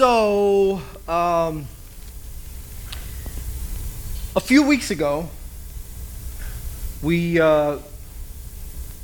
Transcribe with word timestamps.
So, 0.00 0.80
um, 1.08 1.66
a 4.34 4.40
few 4.40 4.62
weeks 4.62 4.90
ago, 4.90 5.28
we 7.02 7.38
uh, 7.38 7.76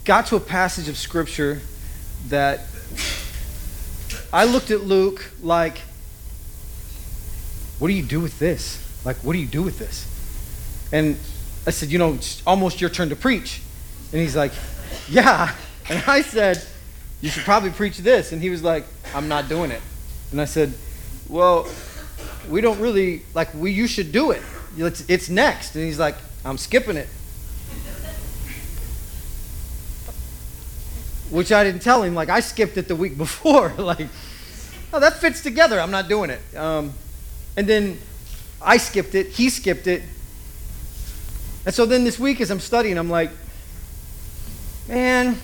got 0.06 0.24
to 0.28 0.36
a 0.36 0.40
passage 0.40 0.88
of 0.88 0.96
Scripture 0.96 1.60
that 2.28 2.60
I 4.32 4.44
looked 4.44 4.70
at 4.70 4.84
Luke 4.84 5.32
like, 5.42 5.82
what 7.78 7.88
do 7.88 7.92
you 7.92 8.02
do 8.02 8.20
with 8.20 8.38
this? 8.38 8.82
Like, 9.04 9.16
what 9.16 9.34
do 9.34 9.38
you 9.38 9.46
do 9.46 9.62
with 9.62 9.78
this? 9.78 10.08
And 10.94 11.18
I 11.66 11.72
said, 11.72 11.90
you 11.90 11.98
know, 11.98 12.14
it's 12.14 12.42
almost 12.46 12.80
your 12.80 12.88
turn 12.88 13.10
to 13.10 13.16
preach. 13.16 13.60
And 14.12 14.22
he's 14.22 14.34
like, 14.34 14.52
yeah. 15.10 15.54
And 15.90 16.02
I 16.06 16.22
said, 16.22 16.66
you 17.20 17.28
should 17.28 17.44
probably 17.44 17.68
preach 17.68 17.98
this. 17.98 18.32
And 18.32 18.40
he 18.40 18.48
was 18.48 18.62
like, 18.62 18.86
I'm 19.14 19.28
not 19.28 19.50
doing 19.50 19.70
it. 19.70 19.82
And 20.32 20.40
I 20.40 20.46
said, 20.46 20.72
well, 21.28 21.68
we 22.48 22.60
don't 22.60 22.78
really, 22.80 23.22
like, 23.34 23.52
we, 23.54 23.72
you 23.72 23.86
should 23.86 24.12
do 24.12 24.30
it. 24.30 24.42
It's, 24.76 25.04
it's 25.08 25.28
next. 25.28 25.74
And 25.74 25.84
he's 25.84 25.98
like, 25.98 26.16
I'm 26.44 26.58
skipping 26.58 26.96
it. 26.96 27.08
Which 31.30 31.50
I 31.50 31.64
didn't 31.64 31.82
tell 31.82 32.02
him. 32.02 32.14
Like, 32.14 32.28
I 32.28 32.40
skipped 32.40 32.76
it 32.76 32.88
the 32.88 32.96
week 32.96 33.18
before. 33.18 33.72
like, 33.78 34.08
oh, 34.92 35.00
that 35.00 35.14
fits 35.14 35.42
together. 35.42 35.80
I'm 35.80 35.90
not 35.90 36.08
doing 36.08 36.30
it. 36.30 36.56
Um, 36.56 36.92
and 37.56 37.66
then 37.66 37.98
I 38.62 38.76
skipped 38.76 39.14
it. 39.14 39.28
He 39.28 39.50
skipped 39.50 39.86
it. 39.86 40.02
And 41.64 41.74
so 41.74 41.84
then 41.84 42.04
this 42.04 42.18
week, 42.18 42.40
as 42.40 42.50
I'm 42.50 42.60
studying, 42.60 42.96
I'm 42.96 43.10
like, 43.10 43.30
man, 44.86 45.36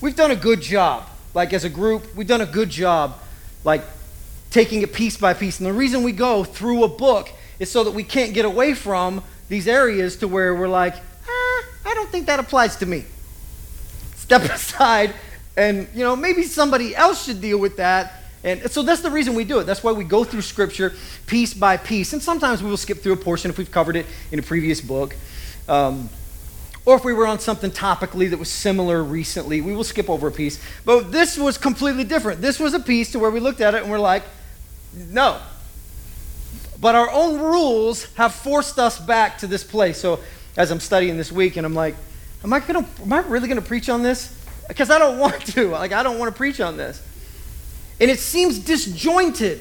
we've 0.00 0.16
done 0.16 0.32
a 0.32 0.36
good 0.36 0.60
job. 0.60 1.08
Like, 1.32 1.52
as 1.52 1.62
a 1.62 1.70
group, 1.70 2.12
we've 2.16 2.26
done 2.26 2.40
a 2.40 2.46
good 2.46 2.70
job, 2.70 3.18
like, 3.62 3.82
taking 4.58 4.82
it 4.82 4.92
piece 4.92 5.16
by 5.16 5.32
piece. 5.34 5.60
And 5.60 5.68
the 5.68 5.72
reason 5.72 6.02
we 6.02 6.10
go 6.10 6.42
through 6.42 6.82
a 6.82 6.88
book 6.88 7.30
is 7.60 7.70
so 7.70 7.84
that 7.84 7.92
we 7.92 8.02
can't 8.02 8.34
get 8.34 8.44
away 8.44 8.74
from 8.74 9.22
these 9.48 9.68
areas 9.68 10.16
to 10.16 10.26
where 10.26 10.52
we're 10.52 10.66
like, 10.66 10.96
ah, 10.96 11.64
I 11.86 11.94
don't 11.94 12.10
think 12.10 12.26
that 12.26 12.40
applies 12.40 12.74
to 12.78 12.86
me. 12.86 13.04
Step 14.16 14.42
aside, 14.50 15.14
and, 15.56 15.86
you 15.94 16.02
know, 16.02 16.16
maybe 16.16 16.42
somebody 16.42 16.96
else 16.96 17.24
should 17.24 17.40
deal 17.40 17.58
with 17.58 17.76
that. 17.76 18.14
And 18.42 18.68
so 18.68 18.82
that's 18.82 19.00
the 19.00 19.12
reason 19.12 19.36
we 19.36 19.44
do 19.44 19.60
it. 19.60 19.64
That's 19.64 19.84
why 19.84 19.92
we 19.92 20.02
go 20.02 20.24
through 20.24 20.42
Scripture 20.42 20.92
piece 21.28 21.54
by 21.54 21.76
piece. 21.76 22.12
And 22.12 22.20
sometimes 22.20 22.60
we 22.60 22.68
will 22.68 22.76
skip 22.76 22.98
through 22.98 23.12
a 23.12 23.16
portion 23.16 23.52
if 23.52 23.58
we've 23.58 23.70
covered 23.70 23.94
it 23.94 24.06
in 24.32 24.40
a 24.40 24.42
previous 24.42 24.80
book. 24.80 25.14
Um, 25.68 26.08
or 26.84 26.96
if 26.96 27.04
we 27.04 27.12
were 27.12 27.28
on 27.28 27.38
something 27.38 27.70
topically 27.70 28.28
that 28.30 28.40
was 28.40 28.50
similar 28.50 29.04
recently, 29.04 29.60
we 29.60 29.76
will 29.76 29.84
skip 29.84 30.10
over 30.10 30.26
a 30.26 30.32
piece. 30.32 30.60
But 30.84 31.12
this 31.12 31.38
was 31.38 31.58
completely 31.58 32.02
different. 32.02 32.40
This 32.40 32.58
was 32.58 32.74
a 32.74 32.80
piece 32.80 33.12
to 33.12 33.20
where 33.20 33.30
we 33.30 33.38
looked 33.38 33.60
at 33.60 33.76
it 33.76 33.82
and 33.82 33.90
we're 33.90 34.00
like, 34.00 34.24
no. 35.10 35.40
But 36.80 36.94
our 36.94 37.10
own 37.10 37.40
rules 37.40 38.04
have 38.14 38.34
forced 38.34 38.78
us 38.78 38.98
back 38.98 39.38
to 39.38 39.46
this 39.46 39.64
place. 39.64 39.98
So 39.98 40.20
as 40.56 40.70
I'm 40.70 40.80
studying 40.80 41.16
this 41.16 41.32
week, 41.32 41.56
and 41.56 41.66
I'm 41.66 41.74
like, 41.74 41.96
am 42.44 42.52
I 42.52 42.60
gonna, 42.60 42.86
am 43.02 43.12
I 43.12 43.20
really 43.20 43.48
gonna 43.48 43.62
preach 43.62 43.88
on 43.88 44.02
this? 44.02 44.34
Because 44.68 44.90
I 44.90 44.98
don't 44.98 45.18
want 45.20 45.46
to. 45.54 45.68
Like, 45.68 45.92
I 45.92 46.02
don't 46.02 46.18
want 46.18 46.32
to 46.32 46.36
preach 46.36 46.60
on 46.60 46.76
this. 46.76 47.02
And 48.00 48.10
it 48.10 48.20
seems 48.20 48.58
disjointed. 48.58 49.60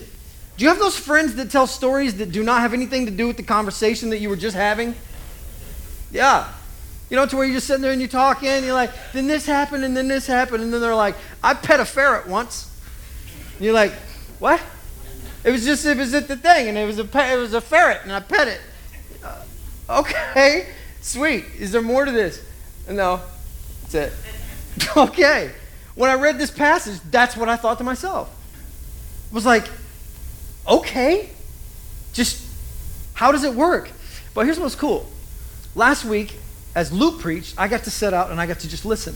Do 0.58 0.64
you 0.64 0.70
have 0.70 0.80
those 0.80 0.98
friends 0.98 1.36
that 1.36 1.52
tell 1.52 1.68
stories 1.68 2.18
that 2.18 2.32
do 2.32 2.44
not 2.44 2.62
have 2.62 2.74
anything 2.74 3.06
to 3.06 3.12
do 3.12 3.28
with 3.28 3.38
the 3.38 3.44
conversation 3.44 4.10
that 4.10 4.20
you 4.20 4.30
were 4.30 4.36
just 4.36 4.56
having? 4.56 4.96
Yeah. 6.12 6.52
You 7.10 7.16
know, 7.16 7.26
to 7.26 7.38
where 7.38 7.46
you're 7.46 7.56
just 7.56 7.68
sitting 7.68 7.82
there 7.82 7.92
and 7.92 8.02
you're 8.02 8.10
talking, 8.10 8.50
and 8.50 8.66
you're 8.66 8.74
like, 8.74 8.92
then 9.14 9.28
this 9.28 9.46
happened, 9.46 9.84
and 9.84 9.96
then 9.96 10.08
this 10.08 10.28
happened, 10.28 10.64
and 10.64 10.74
then 10.74 10.82
they're 10.82 10.96
like, 10.96 11.16
I 11.44 11.54
pet 11.54 11.80
a 11.80 11.86
ferret 11.86 12.28
once. 12.28 12.70
And 13.56 13.66
you're 13.66 13.74
like, 13.74 13.94
what? 14.40 14.62
It 15.48 15.52
was 15.52 15.64
just, 15.64 15.86
it 15.86 15.95
was 15.95 16.14
at 16.14 16.28
the 16.28 16.36
thing, 16.36 16.67
and 16.67 16.78
it 16.78 16.86
was 16.86 17.00
a, 17.00 17.06
pet, 17.06 17.34
it 17.34 17.38
was 17.40 17.53
a 17.53 17.62
ferret, 17.62 18.02
and 18.03 18.12
I 18.12 18.20
pet 18.20 18.50
it. 18.50 18.59
Uh, 19.23 19.44
okay, 20.02 20.67
sweet. 20.99 21.45
Is 21.58 21.72
there 21.72 21.82
more 21.82 22.04
to 22.04 22.11
this? 22.11 22.44
No, 22.89 23.22
that's 23.83 23.95
it. 23.95 24.14
okay. 24.98 25.54
When 25.95 26.10
I 26.10 26.16
read 26.16 26.38
this 26.38 26.52
passage, 26.52 26.99
that's 27.10 27.38
what 27.38 27.48
I 27.48 27.55
thought 27.55 27.77
to 27.77 27.86
myself. 27.86 28.30
I 29.32 29.36
was 29.36 29.45
like, 29.45 29.64
okay, 30.67 31.30
just 32.11 32.45
how 33.14 33.32
does 33.32 33.45
it 33.45 33.54
work? 33.54 33.89
But 34.33 34.48
here's 34.48 34.60
what's 34.60 34.76
cool. 34.76 35.10
Last 35.76 36.04
week, 36.04 36.36
as 36.76 36.92
Luke 36.92 37.22
preached, 37.22 37.55
I 37.58 37.70
got 37.70 37.86
to 37.86 37.89
set 37.89 38.14
out 38.14 38.32
and 38.32 38.42
I 38.42 38.48
got 38.48 38.60
to 38.60 38.70
just 38.70 38.83
listen. 38.83 39.16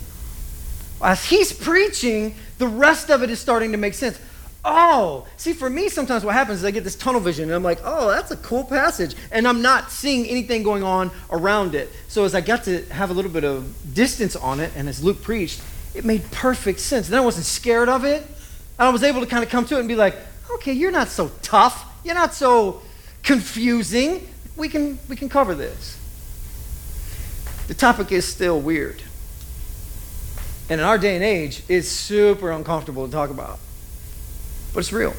As 1.04 1.26
he's 1.26 1.52
preaching, 1.52 2.36
the 2.58 2.68
rest 2.68 3.12
of 3.12 3.22
it 3.22 3.30
is 3.30 3.42
starting 3.42 3.74
to 3.74 3.78
make 3.78 3.96
sense. 3.96 4.18
Oh, 4.64 5.26
see, 5.38 5.54
for 5.54 5.70
me, 5.70 5.90
sometimes 5.90 6.24
what 6.24 6.36
happens 6.36 6.60
is 6.60 6.66
I 6.66 6.72
get 6.72 6.84
this 6.84 6.96
tunnel 6.96 7.20
vision 7.20 7.46
and 7.46 7.54
I'm 7.54 7.64
like, 7.64 7.80
oh, 7.84 8.12
that's 8.12 8.30
a 8.30 8.38
cool 8.38 8.64
passage. 8.64 9.16
And 9.32 9.48
I'm 9.48 9.64
not 9.64 9.90
seeing 9.90 10.28
anything 10.28 10.62
going 10.62 10.84
on 10.84 11.10
around 11.32 11.74
it. 11.74 11.90
So 12.08 12.26
as 12.26 12.36
I 12.36 12.42
got 12.42 12.64
to 12.66 12.84
have 12.86 13.10
a 13.10 13.14
little 13.14 13.32
bit 13.32 13.44
of 13.44 13.94
distance 13.96 14.36
on 14.36 14.60
it, 14.60 14.72
and 14.76 14.88
as 14.88 15.04
Luke 15.04 15.24
preached, 15.24 15.62
it 15.96 16.06
made 16.06 16.30
perfect 16.32 16.80
sense. 16.80 17.08
Then 17.08 17.20
I 17.20 17.26
wasn't 17.26 17.46
scared 17.46 17.90
of 17.90 18.06
it. 18.06 18.22
And 18.22 18.88
I 18.88 18.90
was 18.90 19.04
able 19.04 19.22
to 19.22 19.28
kind 19.28 19.44
of 19.44 19.50
come 19.50 19.66
to 19.66 19.78
it 19.78 19.80
and 19.80 19.88
be 19.88 19.96
like, 19.96 20.16
okay, 20.54 20.74
you're 20.74 20.92
not 20.92 21.08
so 21.08 21.32
tough. 21.42 21.88
You're 22.06 22.16
not 22.16 22.36
so 22.36 22.84
confusing. 23.24 24.28
We 24.56 24.70
can, 24.70 25.00
we 25.10 25.16
can 25.16 25.28
cover 25.28 25.56
this. 25.56 25.98
The 27.68 27.74
topic 27.74 28.12
is 28.12 28.28
still 28.28 28.60
weird. 28.62 29.02
And 30.70 30.80
in 30.80 30.86
our 30.86 31.00
day 31.00 31.16
and 31.16 31.24
age, 31.24 31.64
it's 31.68 31.88
super 31.88 32.52
uncomfortable 32.52 33.08
to 33.08 33.12
talk 33.12 33.32
about. 33.32 33.60
But 34.74 34.80
it's 34.82 34.94
real. 34.94 35.14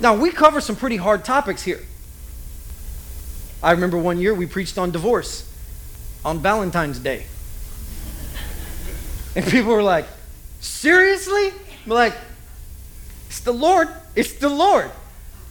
Now, 0.00 0.16
we 0.16 0.30
cover 0.30 0.60
some 0.60 0.76
pretty 0.76 0.96
hard 0.96 1.24
topics 1.24 1.62
here. 1.62 1.80
I 3.62 3.72
remember 3.72 3.96
one 3.96 4.18
year 4.18 4.34
we 4.34 4.46
preached 4.46 4.76
on 4.76 4.90
divorce 4.90 5.50
on 6.24 6.40
Valentine's 6.40 6.98
Day. 6.98 7.24
And 9.36 9.44
people 9.46 9.72
were 9.72 9.82
like, 9.82 10.06
seriously? 10.60 11.50
We're 11.86 11.96
like, 11.96 12.14
it's 13.26 13.40
the 13.40 13.52
Lord. 13.52 13.88
It's 14.14 14.34
the 14.34 14.48
Lord. 14.48 14.92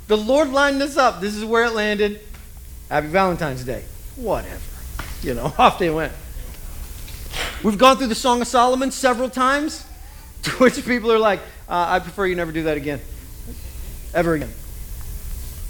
The 0.08 0.16
Lord 0.16 0.50
lined 0.52 0.82
us 0.82 0.96
up. 0.96 1.20
This 1.20 1.36
is 1.36 1.44
where 1.44 1.66
it 1.66 1.74
landed. 1.74 2.22
Happy 2.90 3.08
Valentine's 3.08 3.66
Day. 3.66 3.84
Whatever. 4.16 4.62
You 5.22 5.34
know, 5.34 5.54
off 5.58 5.80
they 5.80 5.90
went. 5.90 6.14
We've 7.62 7.78
gone 7.78 7.98
through 7.98 8.08
the 8.08 8.16
Song 8.16 8.42
of 8.42 8.48
Solomon 8.48 8.92
several 8.92 9.30
times, 9.30 9.86
to 10.44 10.52
which 10.52 10.86
people 10.86 11.12
are 11.12 11.20
like, 11.20 11.42
uh, 11.70 11.86
I 11.90 12.00
prefer 12.00 12.26
you 12.26 12.36
never 12.36 12.52
do 12.52 12.64
that 12.64 12.78
again. 12.78 13.02
Ever 14.14 14.34
again. 14.36 14.52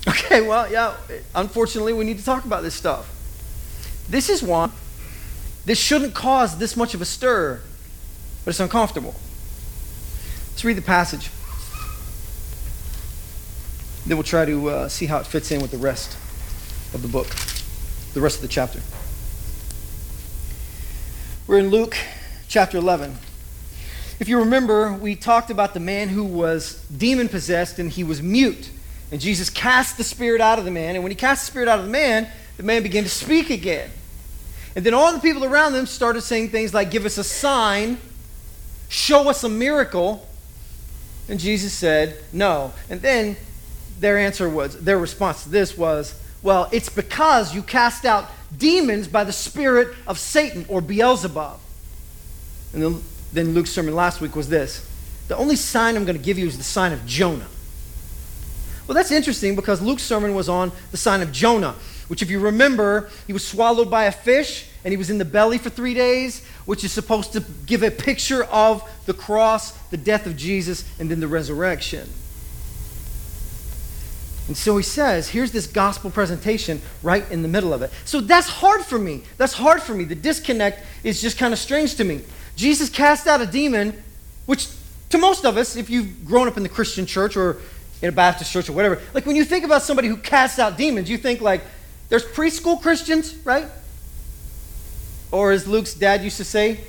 Okay, 0.08 0.42
well, 0.42 0.70
yeah, 0.70 0.96
unfortunately, 1.34 1.94
we 1.94 2.04
need 2.04 2.18
to 2.20 2.26
talk 2.26 2.44
about 2.44 2.62
this 2.62 2.74
stuff. 2.74 3.10
This 4.10 4.30
is 4.30 4.44
one. 4.44 4.72
This 5.66 5.80
shouldn't 5.80 6.14
cause 6.14 6.58
this 6.58 6.76
much 6.76 6.94
of 6.94 7.02
a 7.02 7.06
stir 7.06 7.62
but 8.44 8.50
it's 8.50 8.60
uncomfortable. 8.60 9.16
Let's 10.52 10.66
read 10.66 10.78
the 10.78 10.82
passage. 10.82 11.32
Then 14.06 14.18
we'll 14.18 14.24
try 14.24 14.46
to 14.46 14.70
uh, 14.70 14.90
see 14.90 15.06
how 15.06 15.20
it 15.20 15.28
fits 15.28 15.52
in 15.52 15.62
with 15.62 15.72
the 15.72 15.78
rest 15.78 16.18
of 16.94 17.02
the 17.02 17.08
book, 17.08 17.28
the 18.14 18.22
rest 18.22 18.38
of 18.38 18.42
the 18.42 18.50
chapter. 18.50 18.82
We're 21.48 21.60
in 21.60 21.70
Luke 21.70 21.96
chapter 22.50 22.78
11. 22.78 23.18
If 24.20 24.30
you 24.30 24.40
remember, 24.40 24.94
we 24.94 25.16
talked 25.16 25.50
about 25.50 25.74
the 25.74 25.80
man 25.80 26.10
who 26.10 26.24
was 26.24 26.86
demon 26.88 27.30
possessed 27.30 27.80
and 27.80 27.90
he 27.90 28.04
was 28.04 28.22
mute. 28.22 28.70
And 29.12 29.20
Jesus 29.20 29.50
cast 29.50 29.98
the 29.98 30.04
spirit 30.04 30.42
out 30.42 30.60
of 30.60 30.66
the 30.66 30.72
man. 30.72 30.96
And 30.96 31.04
when 31.04 31.12
he 31.12 31.16
cast 31.16 31.46
the 31.46 31.52
spirit 31.52 31.68
out 31.68 31.80
of 31.80 31.86
the 31.86 31.92
man, 31.92 32.28
the 32.58 32.64
man 32.64 32.84
began 32.84 33.04
to 33.04 33.10
speak 33.10 33.50
again. 33.50 33.90
And 34.76 34.86
then 34.86 34.94
all 34.94 35.14
the 35.14 35.20
people 35.20 35.46
around 35.46 35.74
them 35.74 35.86
started 35.86 36.22
saying 36.22 36.50
things 36.50 36.74
like, 36.74 36.90
Give 36.90 37.06
us 37.06 37.18
a 37.18 37.24
sign 37.24 37.98
Show 38.94 39.28
us 39.28 39.44
a 39.44 39.50
miracle. 39.50 40.24
And 41.28 41.40
Jesus 41.40 41.74
said, 41.74 42.16
No. 42.32 42.74
And 42.92 43.02
then 43.02 43.36
their 44.00 44.20
answer 44.20 44.48
was, 44.48 44.80
their 44.80 45.00
response 45.00 45.44
to 45.46 45.50
this 45.50 45.76
was, 45.76 46.14
Well, 46.44 46.70
it's 46.72 46.90
because 46.90 47.56
you 47.56 47.64
cast 47.64 48.06
out 48.06 48.30
demons 48.56 49.08
by 49.08 49.24
the 49.24 49.32
spirit 49.32 49.96
of 50.06 50.20
Satan 50.20 50.68
or 50.70 50.80
Beelzebub. 50.80 51.60
And 52.74 52.84
then, 52.84 53.04
then 53.34 53.54
Luke's 53.54 53.72
sermon 53.72 53.96
last 53.96 54.22
week 54.22 54.36
was 54.36 54.48
this 54.48 54.88
The 55.28 55.36
only 55.36 55.56
sign 55.56 55.96
I'm 55.96 56.06
going 56.06 56.18
to 56.18 56.24
give 56.24 56.38
you 56.38 56.48
is 56.48 56.58
the 56.58 56.64
sign 56.64 56.94
of 56.94 57.06
Jonah. 57.06 57.48
Well, 58.88 58.96
that's 58.96 59.12
interesting 59.12 59.56
because 59.56 59.82
Luke's 59.82 60.04
sermon 60.04 60.36
was 60.36 60.50
on 60.50 60.72
the 60.92 60.98
sign 60.98 61.22
of 61.22 61.32
Jonah, 61.32 61.76
which, 62.10 62.22
if 62.22 62.30
you 62.30 62.40
remember, 62.40 63.10
he 63.28 63.34
was 63.34 63.46
swallowed 63.46 63.90
by 63.90 64.06
a 64.06 64.12
fish 64.12 64.68
and 64.84 64.92
he 64.92 64.98
was 64.98 65.10
in 65.10 65.18
the 65.18 65.26
belly 65.26 65.58
for 65.58 65.70
three 65.70 65.94
days, 65.94 66.46
which 66.66 66.84
is 66.84 66.92
supposed 66.92 67.32
to 67.34 67.40
give 67.66 67.82
a 67.82 67.92
picture 67.92 68.44
of 68.44 68.88
the 69.06 69.14
cross, 69.14 69.72
the 69.88 69.98
death 69.98 70.26
of 70.26 70.36
Jesus, 70.36 70.84
and 71.00 71.10
then 71.10 71.22
the 71.22 71.28
resurrection. 71.28 72.10
And 74.48 74.58
so 74.58 74.76
he 74.76 74.84
says, 74.84 75.30
here's 75.30 75.54
this 75.54 75.68
gospel 75.68 76.12
presentation 76.12 76.82
right 77.02 77.30
in 77.32 77.42
the 77.44 77.48
middle 77.48 77.74
of 77.74 77.82
it. 77.82 77.92
So 78.04 78.20
that's 78.20 78.50
hard 78.50 78.82
for 78.82 79.00
me. 79.00 79.24
That's 79.38 79.54
hard 79.54 79.82
for 79.82 79.94
me. 79.94 80.04
The 80.04 80.16
disconnect 80.16 80.86
is 81.06 81.22
just 81.22 81.38
kind 81.38 81.54
of 81.54 81.60
strange 81.60 81.96
to 81.96 82.04
me. 82.04 82.22
Jesus 82.56 82.90
cast 82.90 83.28
out 83.28 83.42
a 83.42 83.46
demon, 83.46 84.02
which 84.46 84.68
to 85.10 85.18
most 85.18 85.46
of 85.46 85.58
us, 85.58 85.76
if 85.76 85.90
you've 85.90 86.26
grown 86.26 86.48
up 86.48 86.58
in 86.58 86.64
the 86.64 86.70
Christian 86.70 87.06
church 87.06 87.38
or 87.38 87.58
in 88.02 88.10
a 88.10 88.12
Baptist 88.12 88.52
church 88.52 88.68
or 88.68 88.74
whatever. 88.74 89.02
Like 89.14 89.26
when 89.26 89.36
you 89.36 89.46
think 89.46 89.64
about 89.64 89.82
somebody 89.82 90.08
who 90.08 90.18
casts 90.18 90.60
out 90.60 90.78
demons, 90.78 91.10
you 91.10 91.18
think 91.18 91.40
like 91.40 91.62
there's 92.10 92.26
preschool 92.26 92.82
Christians, 92.82 93.36
right? 93.46 93.66
Or 95.32 95.52
as 95.52 95.68
Luke's 95.68 95.94
dad 95.94 96.24
used 96.24 96.38
to 96.38 96.44
say, 96.44 96.82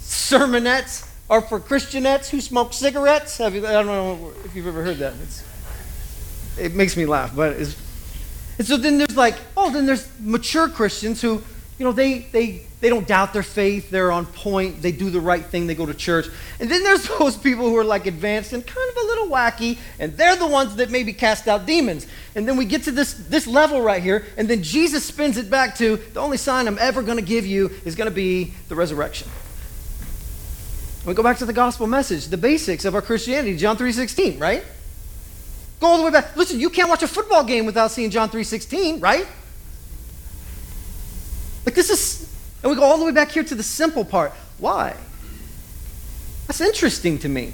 sermonettes 0.00 1.10
are 1.28 1.40
for 1.40 1.58
Christianettes 1.58 2.28
who 2.28 2.40
smoke 2.40 2.72
cigarettes. 2.72 3.38
Have 3.38 3.54
you, 3.54 3.66
I 3.66 3.72
don't 3.72 3.86
know 3.86 4.32
if 4.44 4.54
you've 4.54 4.66
ever 4.66 4.84
heard 4.84 4.98
that. 4.98 5.14
It's, 5.22 5.44
it 6.58 6.74
makes 6.74 6.96
me 6.96 7.06
laugh, 7.06 7.34
but 7.34 7.54
it's, 7.54 7.76
and 8.58 8.66
so 8.66 8.76
then 8.76 8.98
there's 8.98 9.16
like, 9.16 9.34
oh, 9.56 9.70
then 9.70 9.84
there's 9.84 10.08
mature 10.20 10.68
Christians 10.68 11.20
who, 11.20 11.42
you 11.78 11.84
know, 11.84 11.92
they, 11.92 12.20
they, 12.32 12.65
they 12.80 12.90
don't 12.90 13.08
doubt 13.08 13.32
their 13.32 13.42
faith. 13.42 13.88
They're 13.88 14.12
on 14.12 14.26
point. 14.26 14.82
They 14.82 14.92
do 14.92 15.08
the 15.08 15.20
right 15.20 15.44
thing. 15.44 15.66
They 15.66 15.74
go 15.74 15.86
to 15.86 15.94
church. 15.94 16.26
And 16.60 16.70
then 16.70 16.82
there's 16.82 17.08
those 17.18 17.36
people 17.36 17.68
who 17.68 17.76
are 17.76 17.84
like 17.84 18.06
advanced 18.06 18.52
and 18.52 18.66
kind 18.66 18.90
of 18.90 18.96
a 19.02 19.06
little 19.06 19.28
wacky, 19.28 19.78
and 19.98 20.16
they're 20.16 20.36
the 20.36 20.46
ones 20.46 20.76
that 20.76 20.90
maybe 20.90 21.12
cast 21.12 21.48
out 21.48 21.64
demons. 21.64 22.06
And 22.34 22.46
then 22.46 22.56
we 22.56 22.66
get 22.66 22.82
to 22.84 22.90
this, 22.90 23.14
this 23.14 23.46
level 23.46 23.80
right 23.80 24.02
here, 24.02 24.26
and 24.36 24.48
then 24.48 24.62
Jesus 24.62 25.04
spins 25.04 25.38
it 25.38 25.48
back 25.48 25.76
to 25.76 25.96
the 25.96 26.20
only 26.20 26.36
sign 26.36 26.68
I'm 26.68 26.78
ever 26.78 27.02
going 27.02 27.16
to 27.18 27.24
give 27.24 27.46
you 27.46 27.70
is 27.84 27.94
going 27.94 28.10
to 28.10 28.14
be 28.14 28.52
the 28.68 28.74
resurrection. 28.74 29.28
We 31.06 31.14
go 31.14 31.22
back 31.22 31.38
to 31.38 31.46
the 31.46 31.52
gospel 31.52 31.86
message, 31.86 32.26
the 32.26 32.36
basics 32.36 32.84
of 32.84 32.94
our 32.94 33.02
Christianity, 33.02 33.56
John 33.56 33.76
3:16, 33.76 34.40
right? 34.40 34.64
Go 35.78 35.86
all 35.86 35.98
the 35.98 36.04
way 36.04 36.10
back. 36.10 36.36
Listen, 36.36 36.58
you 36.58 36.68
can't 36.68 36.88
watch 36.88 37.02
a 37.02 37.08
football 37.08 37.44
game 37.44 37.64
without 37.64 37.90
seeing 37.92 38.10
John 38.10 38.28
3:16, 38.28 39.00
right? 39.00 39.26
Like 41.64 41.74
this 41.74 41.90
is 41.90 42.35
and 42.62 42.70
we 42.70 42.76
go 42.76 42.82
all 42.82 42.98
the 42.98 43.04
way 43.04 43.12
back 43.12 43.30
here 43.30 43.44
to 43.44 43.54
the 43.54 43.62
simple 43.62 44.04
part. 44.04 44.32
Why? 44.58 44.96
That's 46.46 46.60
interesting 46.60 47.18
to 47.18 47.28
me. 47.28 47.52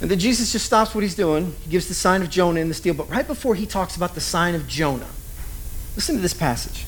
And 0.00 0.10
then 0.10 0.18
Jesus 0.18 0.50
just 0.50 0.66
stops 0.66 0.94
what 0.94 1.02
he's 1.02 1.14
doing. 1.14 1.54
He 1.62 1.70
gives 1.70 1.86
the 1.86 1.94
sign 1.94 2.22
of 2.22 2.30
Jonah 2.30 2.58
in 2.58 2.68
the 2.68 2.74
steel. 2.74 2.92
But 2.92 3.08
right 3.08 3.26
before 3.26 3.54
he 3.54 3.66
talks 3.66 3.94
about 3.94 4.14
the 4.14 4.20
sign 4.20 4.56
of 4.56 4.66
Jonah, 4.66 5.08
listen 5.94 6.16
to 6.16 6.20
this 6.20 6.34
passage. 6.34 6.86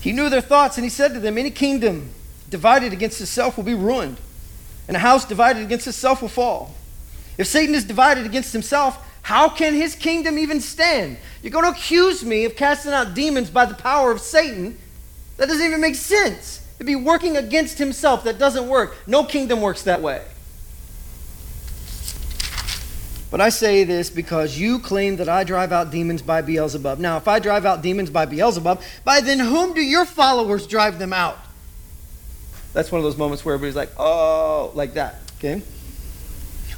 He 0.00 0.12
knew 0.12 0.30
their 0.30 0.40
thoughts, 0.40 0.78
and 0.78 0.84
he 0.84 0.88
said 0.88 1.12
to 1.14 1.20
them, 1.20 1.36
Any 1.36 1.50
kingdom 1.50 2.10
divided 2.48 2.92
against 2.92 3.20
itself 3.20 3.56
will 3.56 3.64
be 3.64 3.74
ruined, 3.74 4.18
and 4.88 4.96
a 4.96 5.00
house 5.00 5.24
divided 5.24 5.62
against 5.62 5.86
itself 5.86 6.22
will 6.22 6.28
fall. 6.28 6.74
If 7.36 7.46
Satan 7.46 7.74
is 7.74 7.84
divided 7.84 8.24
against 8.24 8.52
himself, 8.52 9.04
how 9.26 9.48
can 9.48 9.74
his 9.74 9.96
kingdom 9.96 10.38
even 10.38 10.60
stand? 10.60 11.16
You're 11.42 11.50
going 11.50 11.64
to 11.64 11.72
accuse 11.72 12.24
me 12.24 12.44
of 12.44 12.54
casting 12.54 12.92
out 12.92 13.12
demons 13.12 13.50
by 13.50 13.64
the 13.64 13.74
power 13.74 14.12
of 14.12 14.20
Satan? 14.20 14.78
That 15.36 15.48
doesn't 15.48 15.66
even 15.66 15.80
make 15.80 15.96
sense. 15.96 16.64
It'd 16.76 16.86
be 16.86 16.94
working 16.94 17.36
against 17.36 17.76
himself. 17.76 18.22
That 18.22 18.38
doesn't 18.38 18.68
work. 18.68 18.96
No 19.08 19.24
kingdom 19.24 19.60
works 19.60 19.82
that 19.82 20.00
way. 20.00 20.22
But 23.28 23.40
I 23.40 23.48
say 23.48 23.82
this 23.82 24.10
because 24.10 24.60
you 24.60 24.78
claim 24.78 25.16
that 25.16 25.28
I 25.28 25.42
drive 25.42 25.72
out 25.72 25.90
demons 25.90 26.22
by 26.22 26.40
Beelzebub. 26.40 27.00
Now, 27.00 27.16
if 27.16 27.26
I 27.26 27.40
drive 27.40 27.66
out 27.66 27.82
demons 27.82 28.10
by 28.10 28.26
Beelzebub, 28.26 28.80
by 29.04 29.20
then 29.20 29.40
whom 29.40 29.74
do 29.74 29.80
your 29.80 30.04
followers 30.04 30.68
drive 30.68 31.00
them 31.00 31.12
out? 31.12 31.36
That's 32.72 32.92
one 32.92 33.00
of 33.00 33.02
those 33.02 33.16
moments 33.16 33.44
where 33.44 33.56
everybody's 33.56 33.74
like, 33.74 33.90
oh, 33.98 34.70
like 34.76 34.94
that, 34.94 35.16
okay? 35.38 35.62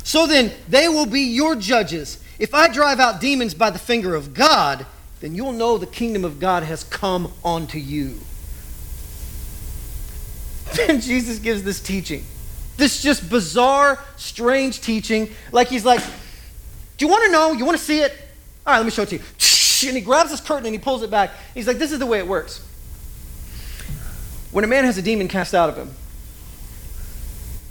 So 0.02 0.26
then, 0.26 0.50
they 0.66 0.88
will 0.88 1.04
be 1.04 1.20
your 1.20 1.54
judges. 1.54 2.24
If 2.38 2.54
I 2.54 2.68
drive 2.68 3.00
out 3.00 3.20
demons 3.20 3.54
by 3.54 3.70
the 3.70 3.78
finger 3.78 4.14
of 4.14 4.32
God, 4.32 4.86
then 5.20 5.34
you'll 5.34 5.52
know 5.52 5.78
the 5.78 5.86
kingdom 5.86 6.24
of 6.24 6.38
God 6.38 6.62
has 6.62 6.84
come 6.84 7.32
onto 7.44 7.78
you. 7.78 8.18
Then 10.74 11.00
Jesus 11.00 11.38
gives 11.38 11.62
this 11.62 11.80
teaching. 11.80 12.24
This 12.76 13.02
just 13.02 13.28
bizarre, 13.28 13.98
strange 14.16 14.80
teaching. 14.80 15.30
Like 15.50 15.68
he's 15.68 15.84
like, 15.84 16.00
Do 16.96 17.06
you 17.06 17.08
want 17.10 17.24
to 17.24 17.32
know? 17.32 17.52
You 17.52 17.64
want 17.64 17.78
to 17.78 17.82
see 17.82 18.00
it? 18.00 18.12
All 18.66 18.72
right, 18.72 18.78
let 18.78 18.84
me 18.84 18.90
show 18.92 19.02
it 19.02 19.08
to 19.10 19.16
you. 19.16 19.22
And 19.86 19.96
he 19.96 20.02
grabs 20.02 20.30
this 20.30 20.40
curtain 20.40 20.66
and 20.66 20.74
he 20.74 20.80
pulls 20.80 21.04
it 21.04 21.10
back. 21.10 21.30
He's 21.54 21.66
like, 21.66 21.78
This 21.78 21.90
is 21.90 21.98
the 21.98 22.06
way 22.06 22.18
it 22.18 22.26
works. 22.26 22.64
When 24.50 24.64
a 24.64 24.66
man 24.66 24.84
has 24.84 24.98
a 24.98 25.02
demon 25.02 25.28
cast 25.28 25.54
out 25.54 25.68
of 25.68 25.76
him, 25.76 25.90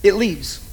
it 0.04 0.14
leaves. 0.14 0.67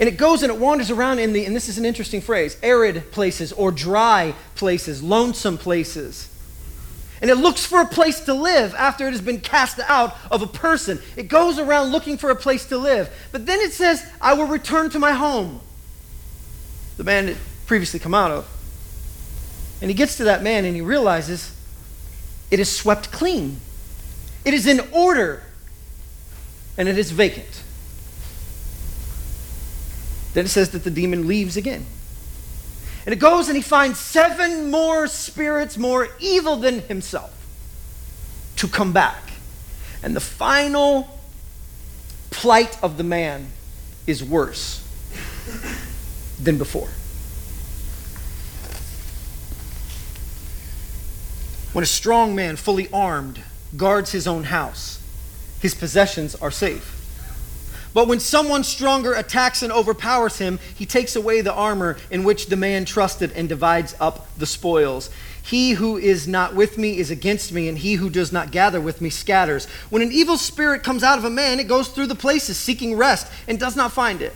And 0.00 0.08
it 0.08 0.16
goes 0.16 0.42
and 0.42 0.52
it 0.52 0.58
wanders 0.58 0.90
around 0.90 1.18
in 1.18 1.32
the, 1.32 1.44
and 1.44 1.54
this 1.54 1.68
is 1.68 1.78
an 1.78 1.84
interesting 1.84 2.20
phrase, 2.20 2.56
arid 2.62 3.12
places 3.12 3.52
or 3.52 3.70
dry 3.70 4.34
places, 4.54 5.02
lonesome 5.02 5.58
places. 5.58 6.30
And 7.20 7.30
it 7.30 7.36
looks 7.36 7.64
for 7.64 7.80
a 7.80 7.86
place 7.86 8.20
to 8.20 8.34
live 8.34 8.74
after 8.74 9.08
it 9.08 9.12
has 9.12 9.22
been 9.22 9.40
cast 9.40 9.78
out 9.80 10.14
of 10.30 10.42
a 10.42 10.46
person. 10.46 11.00
It 11.16 11.28
goes 11.28 11.58
around 11.58 11.90
looking 11.90 12.18
for 12.18 12.30
a 12.30 12.36
place 12.36 12.66
to 12.66 12.76
live. 12.76 13.08
But 13.32 13.46
then 13.46 13.60
it 13.60 13.72
says, 13.72 14.04
I 14.20 14.34
will 14.34 14.46
return 14.46 14.90
to 14.90 14.98
my 14.98 15.12
home. 15.12 15.60
The 16.96 17.04
man 17.04 17.26
that 17.26 17.36
previously 17.66 17.98
come 17.98 18.14
out 18.14 18.30
of. 18.30 18.46
And 19.80 19.90
he 19.90 19.94
gets 19.94 20.18
to 20.18 20.24
that 20.24 20.42
man 20.42 20.64
and 20.64 20.74
he 20.74 20.82
realizes 20.82 21.54
it 22.50 22.60
is 22.60 22.74
swept 22.74 23.10
clean. 23.10 23.58
It 24.44 24.52
is 24.52 24.66
in 24.66 24.80
order. 24.92 25.44
And 26.76 26.88
it 26.88 26.98
is 26.98 27.10
vacant. 27.10 27.63
Then 30.34 30.44
it 30.44 30.48
says 30.48 30.70
that 30.70 30.84
the 30.84 30.90
demon 30.90 31.26
leaves 31.26 31.56
again. 31.56 31.86
And 33.06 33.12
it 33.12 33.18
goes 33.18 33.48
and 33.48 33.56
he 33.56 33.62
finds 33.62 33.98
seven 33.98 34.70
more 34.70 35.06
spirits 35.06 35.78
more 35.78 36.08
evil 36.18 36.56
than 36.56 36.80
himself 36.80 37.32
to 38.56 38.68
come 38.68 38.92
back. 38.92 39.32
And 40.02 40.14
the 40.14 40.20
final 40.20 41.18
plight 42.30 42.82
of 42.82 42.96
the 42.96 43.04
man 43.04 43.48
is 44.06 44.22
worse 44.22 44.82
than 46.40 46.58
before. 46.58 46.88
When 51.72 51.82
a 51.82 51.86
strong 51.86 52.34
man, 52.34 52.56
fully 52.56 52.88
armed, 52.92 53.42
guards 53.76 54.12
his 54.12 54.26
own 54.26 54.44
house, 54.44 55.00
his 55.60 55.74
possessions 55.74 56.34
are 56.36 56.50
safe. 56.50 56.93
But 57.94 58.08
when 58.08 58.18
someone 58.18 58.64
stronger 58.64 59.14
attacks 59.14 59.62
and 59.62 59.72
overpowers 59.72 60.38
him, 60.38 60.58
he 60.74 60.84
takes 60.84 61.14
away 61.14 61.40
the 61.40 61.54
armor 61.54 61.96
in 62.10 62.24
which 62.24 62.46
the 62.46 62.56
man 62.56 62.84
trusted 62.84 63.30
and 63.32 63.48
divides 63.48 63.94
up 64.00 64.28
the 64.36 64.46
spoils. 64.46 65.10
He 65.44 65.72
who 65.72 65.96
is 65.96 66.26
not 66.26 66.56
with 66.56 66.76
me 66.76 66.98
is 66.98 67.10
against 67.10 67.52
me, 67.52 67.68
and 67.68 67.78
he 67.78 67.94
who 67.94 68.10
does 68.10 68.32
not 68.32 68.50
gather 68.50 68.80
with 68.80 69.00
me 69.00 69.10
scatters. 69.10 69.66
When 69.90 70.02
an 70.02 70.10
evil 70.10 70.36
spirit 70.36 70.82
comes 70.82 71.04
out 71.04 71.18
of 71.18 71.24
a 71.24 71.30
man, 71.30 71.60
it 71.60 71.68
goes 71.68 71.88
through 71.88 72.08
the 72.08 72.14
places 72.16 72.56
seeking 72.56 72.96
rest 72.96 73.30
and 73.46 73.60
does 73.60 73.76
not 73.76 73.92
find 73.92 74.20
it. 74.20 74.34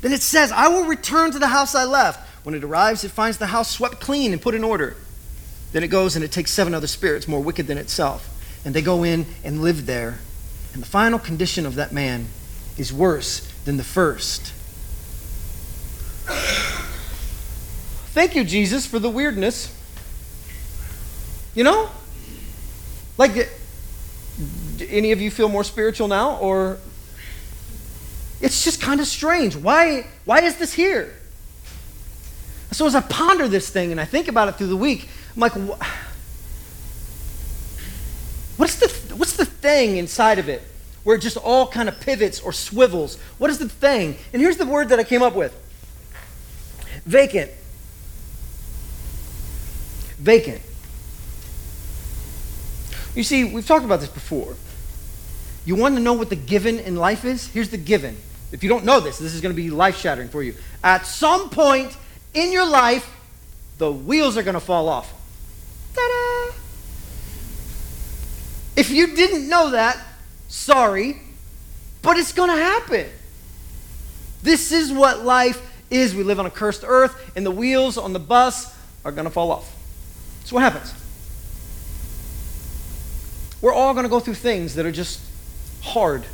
Then 0.00 0.12
it 0.12 0.22
says, 0.22 0.50
I 0.50 0.68
will 0.68 0.84
return 0.84 1.30
to 1.32 1.38
the 1.38 1.48
house 1.48 1.74
I 1.74 1.84
left. 1.84 2.20
When 2.44 2.54
it 2.54 2.64
arrives, 2.64 3.04
it 3.04 3.10
finds 3.10 3.36
the 3.36 3.48
house 3.48 3.70
swept 3.70 4.00
clean 4.00 4.32
and 4.32 4.40
put 4.40 4.54
in 4.54 4.64
order. 4.64 4.96
Then 5.72 5.82
it 5.82 5.88
goes 5.88 6.14
and 6.14 6.24
it 6.24 6.30
takes 6.30 6.52
seven 6.52 6.72
other 6.72 6.86
spirits 6.86 7.26
more 7.26 7.42
wicked 7.42 7.66
than 7.66 7.78
itself, 7.78 8.28
and 8.64 8.74
they 8.74 8.82
go 8.82 9.02
in 9.02 9.26
and 9.42 9.60
live 9.60 9.86
there. 9.86 10.20
And 10.72 10.80
the 10.80 10.86
final 10.86 11.18
condition 11.18 11.66
of 11.66 11.74
that 11.74 11.92
man 11.92 12.28
is 12.76 12.92
worse 12.92 13.50
than 13.64 13.76
the 13.76 13.84
first. 13.84 14.52
Thank 18.12 18.34
you, 18.36 18.44
Jesus, 18.44 18.86
for 18.86 18.98
the 18.98 19.10
weirdness. 19.10 19.74
You 21.54 21.64
know? 21.64 21.90
Like, 23.18 23.48
any 24.88 25.12
of 25.12 25.20
you 25.20 25.30
feel 25.30 25.48
more 25.48 25.64
spiritual 25.64 26.08
now? 26.08 26.36
Or 26.38 26.78
it's 28.40 28.64
just 28.64 28.80
kind 28.80 29.00
of 29.00 29.06
strange. 29.06 29.56
Why, 29.56 30.06
why 30.24 30.42
is 30.42 30.56
this 30.56 30.72
here? 30.72 31.14
So 32.72 32.86
as 32.86 32.94
I 32.94 33.00
ponder 33.02 33.46
this 33.46 33.70
thing 33.70 33.92
and 33.92 34.00
I 34.00 34.04
think 34.04 34.28
about 34.28 34.48
it 34.48 34.56
through 34.56 34.66
the 34.66 34.76
week, 34.76 35.08
I'm 35.34 35.40
like, 35.40 35.52
what's 38.56 38.76
the, 38.76 39.14
what's 39.14 39.36
the 39.36 39.44
thing 39.44 39.96
inside 39.96 40.38
of 40.38 40.48
it 40.48 40.62
where 41.04 41.16
it 41.16 41.20
just 41.20 41.36
all 41.36 41.68
kind 41.68 41.88
of 41.88 42.00
pivots 42.00 42.40
or 42.40 42.52
swivels. 42.52 43.16
What 43.38 43.50
is 43.50 43.58
the 43.58 43.68
thing? 43.68 44.16
And 44.32 44.42
here's 44.42 44.56
the 44.56 44.66
word 44.66 44.88
that 44.88 44.98
I 44.98 45.04
came 45.04 45.22
up 45.22 45.34
with 45.34 45.54
vacant. 47.04 47.50
Vacant. 50.18 50.62
You 53.14 53.22
see, 53.22 53.44
we've 53.44 53.66
talked 53.66 53.84
about 53.84 54.00
this 54.00 54.08
before. 54.08 54.56
You 55.64 55.76
want 55.76 55.94
to 55.96 56.00
know 56.00 56.14
what 56.14 56.30
the 56.30 56.36
given 56.36 56.78
in 56.78 56.96
life 56.96 57.24
is? 57.24 57.46
Here's 57.46 57.68
the 57.68 57.78
given. 57.78 58.16
If 58.52 58.62
you 58.62 58.68
don't 58.68 58.84
know 58.84 59.00
this, 59.00 59.18
this 59.18 59.34
is 59.34 59.40
going 59.40 59.54
to 59.54 59.60
be 59.60 59.70
life 59.70 59.96
shattering 59.98 60.28
for 60.28 60.42
you. 60.42 60.54
At 60.82 61.06
some 61.06 61.48
point 61.50 61.96
in 62.34 62.52
your 62.52 62.66
life, 62.66 63.10
the 63.78 63.90
wheels 63.90 64.36
are 64.36 64.42
going 64.42 64.54
to 64.54 64.60
fall 64.60 64.88
off. 64.88 65.12
Ta-da! 65.94 66.54
If 68.76 68.90
you 68.90 69.14
didn't 69.14 69.48
know 69.48 69.70
that, 69.70 69.98
Sorry, 70.54 71.20
but 72.00 72.16
it's 72.16 72.32
going 72.32 72.48
to 72.48 72.56
happen. 72.56 73.06
This 74.44 74.70
is 74.70 74.92
what 74.92 75.24
life 75.24 75.60
is. 75.90 76.14
We 76.14 76.22
live 76.22 76.38
on 76.38 76.46
a 76.46 76.50
cursed 76.50 76.84
earth, 76.86 77.32
and 77.34 77.44
the 77.44 77.50
wheels 77.50 77.98
on 77.98 78.12
the 78.12 78.20
bus 78.20 78.72
are 79.04 79.10
going 79.10 79.24
to 79.24 79.30
fall 79.30 79.50
off. 79.50 79.68
So, 80.44 80.54
what 80.54 80.62
happens? 80.62 80.94
We're 83.60 83.74
all 83.74 83.94
going 83.94 84.04
to 84.04 84.08
go 84.08 84.20
through 84.20 84.34
things 84.34 84.76
that 84.76 84.86
are 84.86 84.92
just 84.92 85.20
hard. 85.82 86.24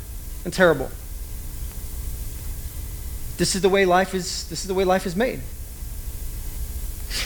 and 0.45 0.53
terrible. 0.53 0.91
This 3.37 3.55
is 3.55 3.63
the 3.63 3.69
way 3.69 3.85
life 3.85 4.13
is 4.13 4.47
this 4.49 4.61
is 4.61 4.67
the 4.67 4.75
way 4.75 4.85
life 4.85 5.07
is 5.07 5.15
made. 5.15 5.39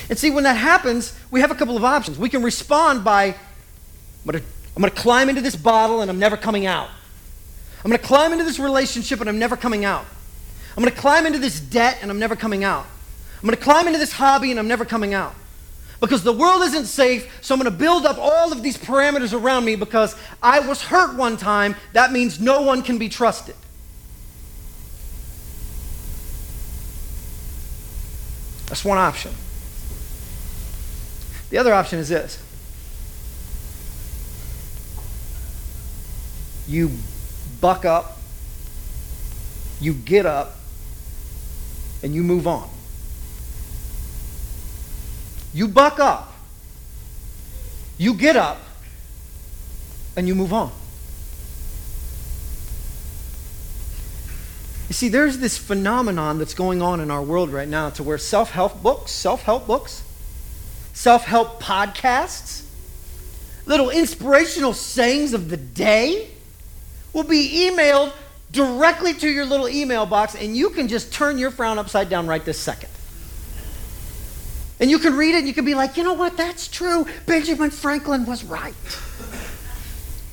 And 0.10 0.18
see, 0.18 0.32
when 0.32 0.46
that 0.46 0.56
happens, 0.56 1.14
we 1.30 1.42
have 1.42 1.52
a 1.52 1.56
couple 1.56 1.76
of 1.76 1.84
options. 1.84 2.18
We 2.18 2.30
can 2.30 2.42
respond 2.42 3.04
by, 3.04 3.36
I'm 4.28 4.42
I'm 4.76 4.82
going 4.82 4.94
to 4.94 5.02
climb 5.02 5.30
into 5.30 5.42
this 5.42 5.56
bottle 5.56 6.02
and 6.02 6.12
I'm 6.12 6.20
never 6.20 6.36
coming 6.36 6.66
out. 6.66 6.90
I'm 7.84 7.90
going 7.90 8.02
to 8.02 8.06
climb 8.06 8.34
into 8.34 8.44
this 8.44 8.60
relationship 8.60 9.22
and 9.22 9.30
I'm 9.30 9.40
never 9.40 9.56
coming 9.56 9.86
out. 9.86 10.06
I'm 10.76 10.84
going 10.84 10.94
to 10.94 11.00
climb 11.00 11.26
into 11.26 11.40
this 11.40 11.60
debt 11.60 12.00
and 12.02 12.12
I'm 12.12 12.20
never 12.20 12.36
coming 12.36 12.64
out. 12.64 12.86
I'm 13.36 13.48
going 13.48 13.56
to 13.56 13.64
climb 13.64 13.88
into 13.88 14.00
this 14.00 14.12
hobby 14.12 14.52
and 14.52 14.60
I'm 14.60 14.68
never 14.68 14.84
coming 14.84 15.14
out. 15.14 15.36
Because 16.02 16.24
the 16.24 16.34
world 16.34 16.62
isn't 16.64 16.86
safe, 16.86 17.32
so 17.42 17.56
I'm 17.56 17.62
going 17.62 17.72
to 17.72 17.78
build 17.78 18.06
up 18.06 18.18
all 18.18 18.52
of 18.52 18.62
these 18.62 18.78
parameters 18.78 19.40
around 19.40 19.64
me 19.64 19.76
because 19.78 20.16
I 20.44 20.60
was 20.60 20.82
hurt 20.82 21.16
one 21.16 21.38
time. 21.38 21.76
That 21.94 22.12
means 22.12 22.40
no 22.40 22.62
one 22.64 22.82
can 22.82 22.98
be 22.98 23.08
trusted. 23.08 23.56
That's 28.68 28.84
one 28.84 28.98
option. 28.98 29.32
The 31.50 31.58
other 31.60 31.74
option 31.74 32.00
is 32.00 32.10
this 32.10 32.42
you 36.68 36.92
buck 37.62 37.86
up, 37.86 38.18
you 39.80 39.94
get 39.94 40.26
up, 40.26 40.56
and 42.04 42.14
you 42.14 42.24
move 42.24 42.48
on. 42.48 42.70
You 45.54 45.68
buck 45.68 46.00
up, 46.00 46.34
you 47.98 48.14
get 48.14 48.36
up, 48.36 48.60
and 50.16 50.28
you 50.28 50.36
move 50.36 50.54
on. 50.54 50.72
You 54.88 54.94
see, 54.94 55.10
there's 55.10 55.40
this 55.40 55.58
phenomenon 55.58 56.38
that's 56.38 56.54
going 56.54 56.82
on 56.82 57.00
in 57.00 57.10
our 57.10 57.24
world 57.24 57.50
right 57.50 57.68
now 57.68 57.90
to 57.92 58.04
where 58.04 58.18
self 58.18 58.52
help 58.52 58.84
books, 58.84 59.12
self 59.12 59.44
help 59.44 59.66
books, 59.66 60.04
self 60.94 61.26
help 61.26 61.62
podcasts, 61.62 62.64
little 63.66 63.90
inspirational 63.90 64.74
sayings 64.74 65.34
of 65.34 65.50
the 65.50 65.58
day 65.58 66.35
will 67.16 67.24
be 67.24 67.72
emailed 67.72 68.12
directly 68.52 69.14
to 69.14 69.30
your 69.30 69.46
little 69.46 69.70
email 69.70 70.06
box, 70.06 70.36
and 70.36 70.56
you 70.56 70.70
can 70.70 70.90
just 70.90 71.14
turn 71.14 71.38
your 71.38 71.50
frown 71.50 71.80
upside 71.80 72.10
down 72.10 72.28
right 72.28 72.44
this 72.44 72.60
second. 72.60 72.90
And 74.82 74.92
you 74.92 75.00
can 75.00 75.16
read 75.16 75.34
it 75.34 75.38
and 75.40 75.48
you 75.48 75.54
can 75.54 75.64
be 75.64 75.74
like, 75.74 75.96
you 75.96 76.04
know 76.04 76.14
what, 76.14 76.36
that's 76.36 76.68
true. 76.68 77.08
Benjamin 77.26 77.70
Franklin 77.70 78.26
was 78.26 78.44
right. 78.44 78.76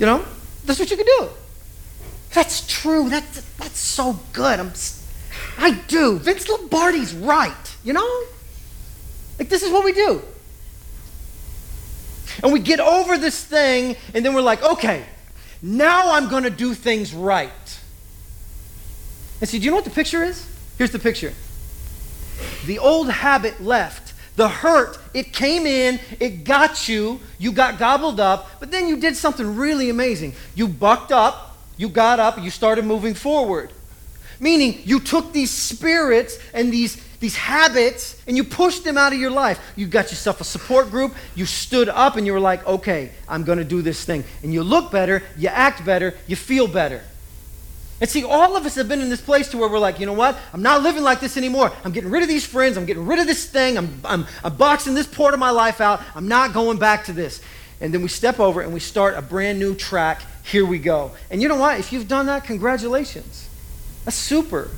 You 0.00 0.06
know, 0.06 0.24
that's 0.64 0.80
what 0.80 0.90
you 0.90 0.96
can 0.96 1.06
do. 1.06 1.28
That's 2.34 2.66
true. 2.66 3.08
That's, 3.08 3.40
that's 3.58 3.78
so 3.78 4.18
good. 4.32 4.58
I'm, 4.58 4.72
I 5.58 5.70
do. 5.86 6.18
Vince 6.18 6.48
Lombardi's 6.48 7.14
right. 7.14 7.76
You 7.84 7.92
know? 7.92 8.24
Like, 9.38 9.48
this 9.48 9.62
is 9.62 9.70
what 9.70 9.84
we 9.84 9.92
do. 9.92 10.20
And 12.42 12.52
we 12.52 12.58
get 12.58 12.80
over 12.80 13.16
this 13.16 13.44
thing, 13.44 13.94
and 14.14 14.24
then 14.24 14.34
we're 14.34 14.40
like, 14.40 14.64
okay, 14.64 15.04
now 15.62 16.12
I'm 16.12 16.28
going 16.28 16.42
to 16.42 16.50
do 16.50 16.74
things 16.74 17.14
right. 17.14 17.80
And 19.40 19.48
see, 19.48 19.58
do 19.58 19.64
you 19.64 19.70
know 19.70 19.76
what 19.76 19.84
the 19.84 19.90
picture 19.90 20.22
is? 20.22 20.46
Here's 20.78 20.90
the 20.90 20.98
picture. 20.98 21.32
The 22.66 22.78
old 22.78 23.10
habit 23.10 23.62
left. 23.62 24.14
The 24.36 24.48
hurt, 24.48 24.98
it 25.12 25.32
came 25.32 25.66
in, 25.66 26.00
it 26.18 26.44
got 26.44 26.88
you, 26.88 27.20
you 27.38 27.52
got 27.52 27.78
gobbled 27.78 28.18
up, 28.18 28.48
but 28.60 28.70
then 28.70 28.88
you 28.88 28.96
did 28.96 29.14
something 29.14 29.56
really 29.56 29.90
amazing. 29.90 30.32
You 30.54 30.68
bucked 30.68 31.12
up, 31.12 31.58
you 31.76 31.90
got 31.90 32.18
up, 32.18 32.40
you 32.40 32.50
started 32.50 32.86
moving 32.86 33.12
forward. 33.12 33.70
Meaning, 34.40 34.80
you 34.84 35.00
took 35.00 35.32
these 35.32 35.50
spirits 35.50 36.38
and 36.54 36.72
these, 36.72 36.96
these 37.22 37.36
habits 37.36 38.20
and 38.26 38.36
you 38.36 38.42
pushed 38.42 38.82
them 38.82 38.98
out 38.98 39.12
of 39.12 39.18
your 39.20 39.30
life. 39.30 39.72
You 39.76 39.86
got 39.86 40.10
yourself 40.10 40.40
a 40.40 40.44
support 40.44 40.90
group, 40.90 41.14
you 41.36 41.46
stood 41.46 41.88
up 41.88 42.16
and 42.16 42.26
you 42.26 42.32
were 42.32 42.40
like, 42.40 42.66
okay, 42.66 43.12
I'm 43.28 43.44
going 43.44 43.58
to 43.58 43.64
do 43.64 43.80
this 43.80 44.04
thing. 44.04 44.24
And 44.42 44.52
you 44.52 44.64
look 44.64 44.90
better, 44.90 45.22
you 45.38 45.48
act 45.48 45.84
better, 45.86 46.14
you 46.26 46.34
feel 46.34 46.66
better. 46.66 47.00
And 48.00 48.10
see, 48.10 48.24
all 48.24 48.56
of 48.56 48.66
us 48.66 48.74
have 48.74 48.88
been 48.88 49.00
in 49.00 49.08
this 49.08 49.20
place 49.20 49.48
to 49.50 49.58
where 49.58 49.68
we're 49.68 49.78
like, 49.78 50.00
you 50.00 50.06
know 50.06 50.12
what? 50.12 50.36
I'm 50.52 50.62
not 50.62 50.82
living 50.82 51.04
like 51.04 51.20
this 51.20 51.36
anymore. 51.36 51.70
I'm 51.84 51.92
getting 51.92 52.10
rid 52.10 52.24
of 52.24 52.28
these 52.28 52.44
friends. 52.44 52.76
I'm 52.76 52.86
getting 52.86 53.06
rid 53.06 53.20
of 53.20 53.28
this 53.28 53.46
thing. 53.46 53.78
I'm, 53.78 54.00
I'm, 54.04 54.26
I'm 54.42 54.56
boxing 54.56 54.94
this 54.94 55.06
part 55.06 55.32
of 55.32 55.38
my 55.38 55.50
life 55.50 55.80
out. 55.80 56.02
I'm 56.16 56.26
not 56.26 56.52
going 56.52 56.78
back 56.78 57.04
to 57.04 57.12
this. 57.12 57.40
And 57.80 57.94
then 57.94 58.02
we 58.02 58.08
step 58.08 58.40
over 58.40 58.62
and 58.62 58.74
we 58.74 58.80
start 58.80 59.14
a 59.16 59.22
brand 59.22 59.60
new 59.60 59.76
track. 59.76 60.22
Here 60.42 60.66
we 60.66 60.80
go. 60.80 61.12
And 61.30 61.40
you 61.40 61.46
know 61.46 61.56
what? 61.56 61.78
If 61.78 61.92
you've 61.92 62.08
done 62.08 62.26
that, 62.26 62.42
congratulations. 62.42 63.48
That's 64.04 64.16
super. 64.16 64.72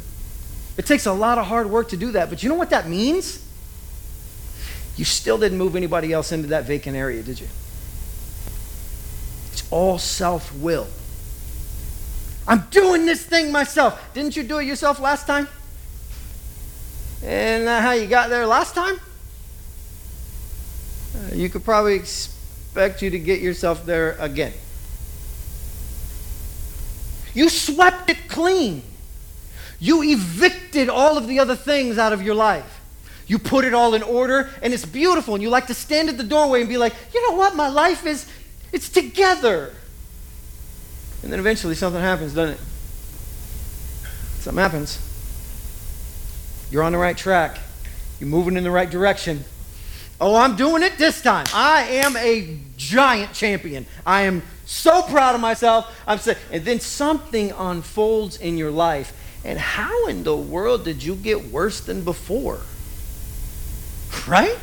It 0.76 0.86
takes 0.86 1.06
a 1.06 1.12
lot 1.12 1.38
of 1.38 1.46
hard 1.46 1.70
work 1.70 1.90
to 1.90 1.96
do 1.96 2.12
that. 2.12 2.30
But 2.30 2.42
you 2.42 2.48
know 2.48 2.54
what 2.56 2.70
that 2.70 2.88
means? 2.88 3.44
You 4.96 5.04
still 5.04 5.38
didn't 5.38 5.58
move 5.58 5.76
anybody 5.76 6.12
else 6.12 6.32
into 6.32 6.48
that 6.48 6.64
vacant 6.64 6.96
area, 6.96 7.22
did 7.22 7.40
you? 7.40 7.48
It's 9.52 9.66
all 9.70 9.98
self 9.98 10.54
will. 10.56 10.86
I'm 12.46 12.64
doing 12.70 13.06
this 13.06 13.24
thing 13.24 13.50
myself. 13.50 14.12
Didn't 14.14 14.36
you 14.36 14.42
do 14.42 14.58
it 14.58 14.64
yourself 14.64 15.00
last 15.00 15.26
time? 15.26 15.48
And 17.22 17.66
how 17.66 17.92
you 17.92 18.06
got 18.06 18.28
there 18.28 18.46
last 18.46 18.74
time? 18.74 19.00
Uh, 21.14 21.34
you 21.34 21.48
could 21.48 21.64
probably 21.64 21.94
expect 21.94 23.00
you 23.00 23.10
to 23.10 23.18
get 23.18 23.40
yourself 23.40 23.86
there 23.86 24.16
again. 24.20 24.52
You 27.32 27.48
swept 27.48 28.10
it 28.10 28.28
clean. 28.28 28.82
You 29.84 30.02
evicted 30.02 30.88
all 30.88 31.18
of 31.18 31.28
the 31.28 31.40
other 31.40 31.54
things 31.54 31.98
out 31.98 32.14
of 32.14 32.22
your 32.22 32.34
life. 32.34 32.80
You 33.26 33.38
put 33.38 33.66
it 33.66 33.74
all 33.74 33.92
in 33.92 34.02
order, 34.02 34.48
and 34.62 34.72
it's 34.72 34.86
beautiful. 34.86 35.34
And 35.34 35.42
you 35.42 35.50
like 35.50 35.66
to 35.66 35.74
stand 35.74 36.08
at 36.08 36.16
the 36.16 36.24
doorway 36.24 36.60
and 36.60 36.70
be 36.70 36.78
like, 36.78 36.94
you 37.12 37.28
know 37.28 37.36
what? 37.36 37.54
My 37.54 37.68
life 37.68 38.06
is, 38.06 38.26
it's 38.72 38.88
together. 38.88 39.74
And 41.22 41.30
then 41.30 41.38
eventually 41.38 41.74
something 41.74 42.00
happens, 42.00 42.32
doesn't 42.32 42.54
it? 42.54 42.60
Something 44.38 44.62
happens. 44.62 44.98
You're 46.70 46.82
on 46.82 46.92
the 46.92 46.98
right 46.98 47.16
track. 47.16 47.58
You're 48.18 48.30
moving 48.30 48.56
in 48.56 48.64
the 48.64 48.70
right 48.70 48.88
direction. 48.88 49.44
Oh, 50.18 50.34
I'm 50.34 50.56
doing 50.56 50.82
it 50.82 50.96
this 50.96 51.20
time. 51.20 51.44
I 51.52 51.82
am 51.82 52.16
a 52.16 52.56
giant 52.78 53.34
champion. 53.34 53.84
I 54.06 54.22
am 54.22 54.44
so 54.64 55.02
proud 55.02 55.34
of 55.34 55.42
myself. 55.42 55.94
I'm 56.06 56.16
saying, 56.16 56.38
and 56.50 56.64
then 56.64 56.80
something 56.80 57.50
unfolds 57.50 58.38
in 58.38 58.56
your 58.56 58.70
life. 58.70 59.20
And 59.44 59.58
how 59.58 60.06
in 60.06 60.24
the 60.24 60.36
world 60.36 60.84
did 60.84 61.02
you 61.02 61.14
get 61.14 61.50
worse 61.50 61.80
than 61.80 62.02
before? 62.02 62.60
Right? 64.26 64.58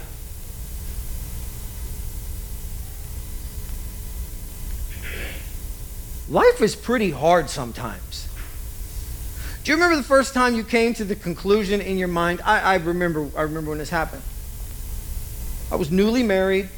Life 6.28 6.62
is 6.62 6.76
pretty 6.76 7.12
hard 7.12 7.50
sometimes. 7.50 8.28
Do 9.64 9.72
you 9.72 9.76
remember 9.76 9.98
the 9.98 10.04
first 10.04 10.34
time 10.34 10.56
you 10.56 10.64
came 10.64 10.94
to 10.96 11.04
the 11.04 11.16
conclusion 11.16 11.82
in 11.82 11.98
your 11.98 12.08
mind? 12.08 12.42
I, 12.44 12.60
I 12.62 12.76
remember 12.78 13.28
I 13.38 13.44
remember 13.44 13.70
when 13.70 13.78
this 13.78 13.90
happened. 13.92 14.24
I 15.72 15.76
was 15.76 15.92
newly 15.92 16.24
married. 16.24 16.70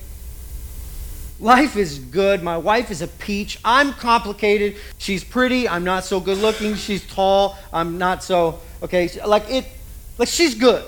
Life 1.43 1.75
is 1.75 1.99
good. 1.99 2.41
My 2.41 2.57
wife 2.57 2.89
is 2.89 3.01
a 3.01 3.07
peach. 3.07 3.59
I'm 3.65 3.91
complicated. 3.91 4.77
She's 4.97 5.25
pretty. 5.25 5.67
I'm 5.67 5.83
not 5.83 6.05
so 6.05 6.21
good 6.21 6.37
looking. 6.37 6.75
She's 6.75 7.05
tall. 7.05 7.57
I'm 7.73 7.97
not 7.97 8.23
so 8.23 8.61
okay. 8.81 9.09
Like 9.25 9.49
it 9.49 9.65
like 10.17 10.29
she's 10.29 10.55
good. 10.55 10.85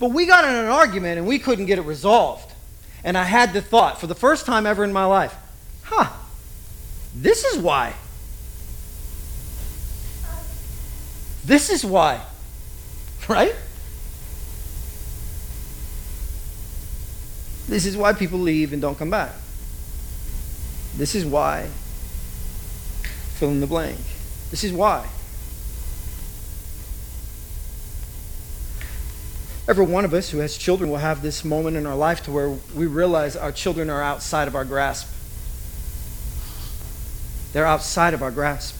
But 0.00 0.10
we 0.10 0.26
got 0.26 0.44
in 0.44 0.52
an 0.52 0.66
argument 0.66 1.18
and 1.18 1.28
we 1.28 1.38
couldn't 1.38 1.66
get 1.66 1.78
it 1.78 1.82
resolved. 1.82 2.52
And 3.04 3.16
I 3.16 3.22
had 3.22 3.52
the 3.52 3.62
thought 3.62 4.00
for 4.00 4.08
the 4.08 4.16
first 4.16 4.46
time 4.46 4.66
ever 4.66 4.82
in 4.82 4.92
my 4.92 5.04
life, 5.04 5.36
huh, 5.84 6.08
this 7.14 7.44
is 7.44 7.58
why. 7.58 7.94
This 11.44 11.70
is 11.70 11.84
why. 11.84 12.20
Right? 13.28 13.54
This 17.70 17.86
is 17.86 17.96
why 17.96 18.12
people 18.12 18.40
leave 18.40 18.72
and 18.72 18.82
don't 18.82 18.98
come 18.98 19.10
back. 19.10 19.30
This 20.96 21.14
is 21.14 21.24
why. 21.24 21.68
Fill 23.38 23.50
in 23.50 23.60
the 23.60 23.66
blank. 23.68 24.00
This 24.50 24.64
is 24.64 24.72
why. 24.72 25.08
Every 29.68 29.84
one 29.84 30.04
of 30.04 30.12
us 30.12 30.30
who 30.30 30.38
has 30.38 30.58
children 30.58 30.90
will 30.90 30.98
have 30.98 31.22
this 31.22 31.44
moment 31.44 31.76
in 31.76 31.86
our 31.86 31.94
life 31.94 32.24
to 32.24 32.32
where 32.32 32.50
we 32.74 32.88
realize 32.88 33.36
our 33.36 33.52
children 33.52 33.88
are 33.88 34.02
outside 34.02 34.48
of 34.48 34.56
our 34.56 34.64
grasp. 34.64 35.08
They're 37.52 37.66
outside 37.66 38.14
of 38.14 38.22
our 38.22 38.32
grasp. 38.32 38.74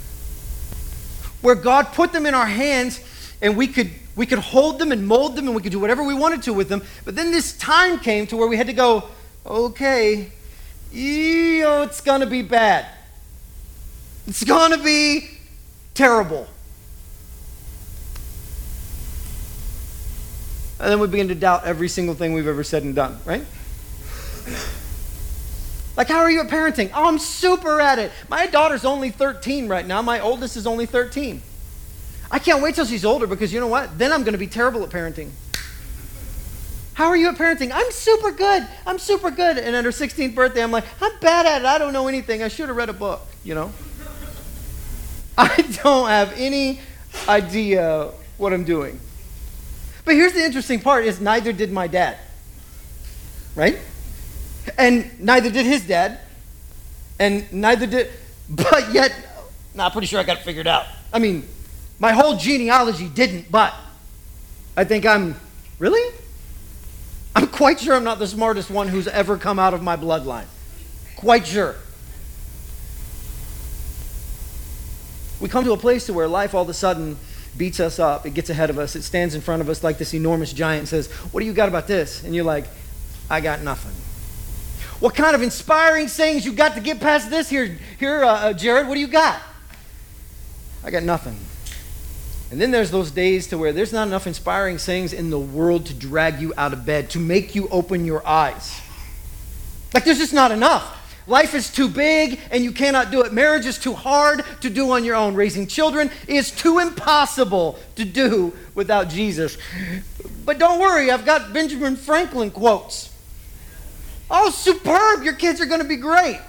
Where 1.43 1.55
God 1.55 1.93
put 1.93 2.13
them 2.13 2.27
in 2.27 2.35
our 2.35 2.47
hands 2.47 2.99
and 3.43 3.57
we 3.57 3.67
could 3.67 3.91
we 4.17 4.27
could 4.27 4.39
hold 4.39 4.79
them 4.79 4.93
and 4.93 5.07
mold 5.07 5.37
them 5.37 5.47
and 5.47 5.55
we 5.55 5.63
could 5.63 5.73
do 5.73 5.81
whatever 5.81 6.03
we 6.03 6.15
wanted 6.15 6.43
to 6.43 6.53
with 6.53 6.69
them. 6.69 6.83
But 7.05 7.17
then 7.17 7.31
this 7.31 7.57
time 7.57 7.99
came 7.99 8.27
to 8.27 8.37
where 8.37 8.49
we 8.49 8.57
had 8.57 8.67
to 8.67 8.73
go, 8.73 9.09
okay, 9.47 10.31
know, 10.93 11.83
it's 11.83 12.01
going 12.01 12.21
to 12.21 12.27
be 12.27 12.43
bad. 12.43 12.87
It's 14.27 14.45
going 14.45 14.73
to 14.73 14.79
be 14.79 15.31
terrible. 15.95 16.47
And 20.79 20.91
then 20.91 20.99
we 20.99 21.07
begin 21.07 21.29
to 21.29 21.35
doubt 21.35 21.65
every 21.65 21.89
single 21.89 22.15
thing 22.15 22.33
we've 22.33 22.47
ever 22.47 22.65
said 22.65 22.83
and 22.83 22.95
done, 22.95 23.19
right? 23.25 23.45
Like, 25.97 26.09
how 26.09 26.21
are 26.21 26.31
you 26.31 26.41
at 26.41 26.49
parenting? 26.49 26.91
Oh, 26.95 27.07
I'm 27.07 27.19
super 27.19 27.81
at 27.81 27.99
it. 27.99 28.11
My 28.31 28.47
daughter's 28.47 28.87
only 28.87 29.11
13 29.11 29.69
right 29.69 29.87
now. 29.87 30.01
My 30.01 30.21
oldest 30.21 30.57
is 30.57 30.67
only 30.67 30.87
13. 30.87 31.43
I 32.31 32.39
can't 32.39 32.63
wait 32.63 32.75
till 32.75 32.85
she's 32.85 33.05
older 33.05 33.27
because 33.27 33.53
you 33.53 33.61
know 33.61 33.67
what? 33.67 33.99
Then 33.99 34.13
I'm 34.13 34.23
going 34.23 34.33
to 34.33 34.39
be 34.39 34.47
terrible 34.47 34.83
at 34.85 34.91
parenting. 34.91 35.31
How 36.95 37.07
are 37.07 37.17
you 37.17 37.29
at 37.29 37.37
parenting? 37.37 37.71
I'm 37.73 37.91
super 37.91 38.31
good. 38.31 38.67
I'm 38.87 38.99
super 38.99 39.31
good. 39.31 39.59
And 39.59 39.75
at 39.75 39.85
her 39.85 39.91
16th 39.91 40.35
birthday, 40.35 40.63
I'm 40.63 40.71
like, 40.71 40.85
I'm 41.01 41.13
bad 41.21 41.47
at 41.47 41.63
it. 41.63 41.65
I 41.65 41.79
don't 41.79 41.93
know 41.93 42.09
anything. 42.09 42.43
I 42.43 42.49
should 42.49 42.69
have 42.69 42.77
read 42.77 42.89
a 42.89 42.93
book, 42.93 43.23
you 43.43 43.55
know? 43.55 43.73
I 45.39 45.63
don't 45.83 46.09
have 46.09 46.35
any 46.37 46.81
idea 47.29 48.11
what 48.37 48.53
I'm 48.53 48.65
doing. 48.65 49.01
But 50.05 50.15
here's 50.15 50.33
the 50.33 50.45
interesting 50.45 50.81
part 50.81 51.05
is 51.05 51.21
neither 51.21 51.53
did 51.53 51.73
my 51.73 51.87
dad. 51.87 52.19
Right? 53.55 53.79
And 54.77 55.19
neither 55.19 55.51
did 55.51 55.67
his 55.67 55.87
dad. 55.87 56.21
And 57.19 57.51
neither 57.53 57.87
did 57.87 58.11
but 58.51 58.93
yet 58.93 59.15
nah, 59.75 59.87
I'm 59.87 59.93
pretty 59.93 60.07
sure 60.07 60.21
I 60.21 60.23
got 60.23 60.39
it 60.39 60.43
figured 60.43 60.67
out. 60.67 60.87
I 61.13 61.19
mean, 61.19 61.47
my 62.01 62.13
whole 62.13 62.37
genealogy 62.37 63.09
didn't, 63.09 63.53
but 63.53 63.75
I 64.77 64.85
think 64.85 65.07
I'm 65.07 65.37
really? 65.79 66.15
I'm 67.37 67.47
quite 67.47 67.79
sure 67.79 67.95
I'm 67.95 68.03
not 68.03 68.19
the 68.19 68.27
smartest 68.27 68.71
one 68.71 68.89
who's 68.89 69.07
ever 69.07 69.37
come 69.37 69.59
out 69.59 69.75
of 69.75 69.83
my 69.83 69.97
bloodline. 69.97 70.47
Quite 71.17 71.47
sure. 71.47 71.77
We 75.41 75.49
come 75.49 75.65
to 75.65 75.73
a 75.73 75.77
place 75.77 76.07
to 76.07 76.13
where 76.13 76.27
life 76.27 76.55
all 76.55 76.63
of 76.63 76.69
a 76.69 76.75
sudden 76.75 77.17
beats 77.57 77.81
us 77.81 77.99
up, 77.99 78.27
it 78.27 78.35
gets 78.35 78.49
ahead 78.51 78.71
of 78.71 78.79
us, 78.79 78.97
it 78.97 79.03
stands 79.03 79.35
in 79.35 79.41
front 79.41 79.61
of 79.61 79.69
us 79.69 79.85
like 79.85 79.99
this 79.99 80.15
enormous 80.15 80.53
giant 80.53 80.81
and 80.81 80.89
says, 80.89 81.09
What 81.33 81.41
do 81.41 81.47
you 81.47 81.53
got 81.53 81.69
about 81.69 81.87
this? 81.87 82.25
And 82.25 82.35
you're 82.35 82.45
like, 82.45 82.65
I 83.29 83.41
got 83.41 83.61
nothing. 83.61 83.93
What 85.01 85.15
kind 85.15 85.35
of 85.35 85.43
inspiring 85.43 86.09
sayings 86.09 86.45
you 86.45 86.53
got 86.53 86.75
to 86.75 86.81
get 86.81 87.01
past 87.01 87.31
this 87.31 87.49
here, 87.49 87.79
here 87.99 88.23
uh, 88.23 88.29
uh, 88.29 88.53
Jared? 88.53 88.87
What 88.87 88.95
do 88.95 89.01
you 89.01 89.09
got? 89.09 89.41
I 90.85 90.91
got 90.91 91.03
nothing. 91.03 91.37
And 92.51 92.61
then 92.61 92.71
there's 92.73 92.91
those 92.91 93.11
days 93.11 93.47
to 93.49 93.59
where 93.59 93.73
there's 93.73 93.93
not 93.93 94.09
enough 94.09 94.27
inspiring 94.27 94.79
sayings 94.79 95.13
in 95.13 95.31
the 95.31 95.39
world 95.39 95.87
to 95.87 95.95
drag 95.95 96.41
you 96.41 96.53
out 96.57 96.73
of 96.73 96.85
bed, 96.85 97.11
to 97.11 97.19
make 97.19 97.55
you 97.55 97.69
open 97.69 98.05
your 98.05 98.27
eyes. 98.27 98.81
Like 99.95 100.05
there's 100.05 100.19
just 100.19 100.35
not 100.35 100.51
enough. 100.51 100.97
Life 101.27 101.55
is 101.55 101.73
too 101.73 101.89
big 101.89 102.41
and 102.51 102.65
you 102.65 102.73
cannot 102.73 103.13
do 103.13 103.23
it. 103.23 103.33
Marriage 103.33 103.67
is 103.67 103.79
too 103.79 103.93
hard 103.93 104.45
to 104.63 104.71
do 104.71 104.91
on 104.91 105.05
your 105.05 105.15
own. 105.15 105.35
Raising 105.35 105.69
children 105.69 106.11
is 106.27 106.51
too 106.51 106.81
impossible 106.81 107.79
to 107.95 108.05
do 108.05 108.53
without 108.75 109.09
Jesus. 109.09 109.57
But 110.45 110.59
don't 110.59 110.81
worry, 110.81 111.11
I've 111.11 111.25
got 111.25 111.53
Benjamin 111.53 111.95
Franklin 111.95 112.51
quotes. 112.51 113.13
Oh, 114.29 114.51
superb! 114.51 115.23
Your 115.23 115.35
kids 115.35 115.61
are 115.61 115.67
going 115.67 115.81
to 115.81 115.89
be 115.89 115.97
great. 115.97 116.41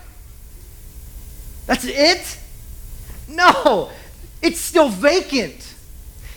That's 1.65 1.85
it? 1.85 2.37
No, 3.27 3.91
it's 4.41 4.59
still 4.59 4.89
vacant. 4.89 5.70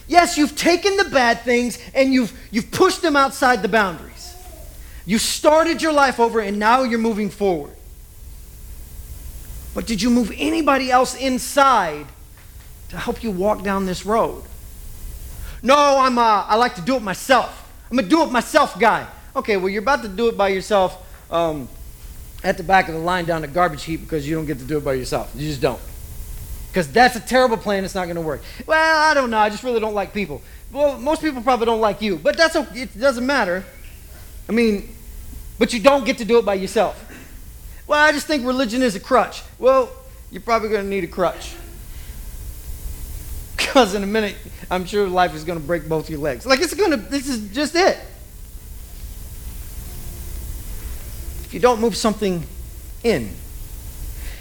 Yes, 0.06 0.36
you've 0.36 0.56
taken 0.56 0.96
the 0.96 1.04
bad 1.04 1.40
things 1.40 1.78
and 1.94 2.12
you've, 2.12 2.32
you've 2.50 2.70
pushed 2.70 3.02
them 3.02 3.16
outside 3.16 3.62
the 3.62 3.68
boundaries. 3.68 4.34
You 5.06 5.18
started 5.18 5.82
your 5.82 5.92
life 5.92 6.20
over 6.20 6.40
and 6.40 6.58
now 6.58 6.82
you're 6.82 6.98
moving 6.98 7.30
forward. 7.30 7.74
But 9.74 9.86
did 9.86 10.00
you 10.00 10.10
move 10.10 10.32
anybody 10.36 10.90
else 10.90 11.14
inside 11.16 12.06
to 12.90 12.98
help 12.98 13.22
you 13.22 13.30
walk 13.30 13.62
down 13.62 13.86
this 13.86 14.06
road? 14.06 14.44
No, 15.62 15.98
I'm, 15.98 16.18
uh, 16.18 16.44
I 16.46 16.56
like 16.56 16.74
to 16.76 16.82
do 16.82 16.96
it 16.96 17.02
myself. 17.02 17.72
I'm 17.90 17.98
a 17.98 18.02
do 18.02 18.22
it 18.22 18.30
myself 18.30 18.78
guy. 18.78 19.06
Okay, 19.34 19.56
well, 19.56 19.68
you're 19.68 19.82
about 19.82 20.02
to 20.02 20.08
do 20.08 20.28
it 20.28 20.36
by 20.36 20.48
yourself 20.48 20.96
um, 21.30 21.68
at 22.44 22.56
the 22.56 22.62
back 22.62 22.88
of 22.88 22.94
the 22.94 23.00
line 23.00 23.24
down 23.24 23.40
the 23.40 23.48
garbage 23.48 23.84
heap 23.84 24.02
because 24.02 24.28
you 24.28 24.34
don't 24.34 24.46
get 24.46 24.58
to 24.58 24.64
do 24.64 24.76
it 24.76 24.84
by 24.84 24.92
yourself. 24.92 25.32
You 25.34 25.48
just 25.48 25.60
don't. 25.60 25.80
Because 26.74 26.88
that's 26.88 27.14
a 27.14 27.20
terrible 27.20 27.56
plan. 27.56 27.84
It's 27.84 27.94
not 27.94 28.06
going 28.06 28.16
to 28.16 28.20
work. 28.20 28.42
Well, 28.66 29.08
I 29.08 29.14
don't 29.14 29.30
know. 29.30 29.38
I 29.38 29.48
just 29.48 29.62
really 29.62 29.78
don't 29.78 29.94
like 29.94 30.12
people. 30.12 30.42
Well, 30.72 30.98
most 30.98 31.22
people 31.22 31.40
probably 31.40 31.66
don't 31.66 31.80
like 31.80 32.02
you, 32.02 32.16
but 32.16 32.36
that's 32.36 32.56
okay. 32.56 32.80
It 32.82 32.98
doesn't 32.98 33.24
matter. 33.24 33.64
I 34.48 34.52
mean, 34.52 34.92
but 35.56 35.72
you 35.72 35.78
don't 35.78 36.04
get 36.04 36.18
to 36.18 36.24
do 36.24 36.36
it 36.38 36.44
by 36.44 36.54
yourself. 36.54 37.00
Well, 37.86 38.00
I 38.00 38.10
just 38.10 38.26
think 38.26 38.44
religion 38.44 38.82
is 38.82 38.96
a 38.96 39.00
crutch. 39.00 39.44
Well, 39.60 39.88
you're 40.32 40.42
probably 40.42 40.68
going 40.68 40.82
to 40.82 40.88
need 40.88 41.04
a 41.04 41.06
crutch. 41.06 41.54
Because 43.56 43.94
in 43.94 44.02
a 44.02 44.06
minute, 44.06 44.36
I'm 44.70 44.84
sure 44.84 45.08
life 45.08 45.34
is 45.34 45.44
going 45.44 45.60
to 45.60 45.64
break 45.64 45.88
both 45.88 46.10
your 46.10 46.18
legs. 46.18 46.44
Like, 46.44 46.60
it's 46.60 46.74
going 46.74 46.90
to, 46.90 46.96
this 46.96 47.28
is 47.28 47.52
just 47.54 47.74
it. 47.76 47.98
If 51.44 51.50
you 51.52 51.60
don't 51.60 51.80
move 51.80 51.96
something 51.96 52.44
in. 53.04 53.30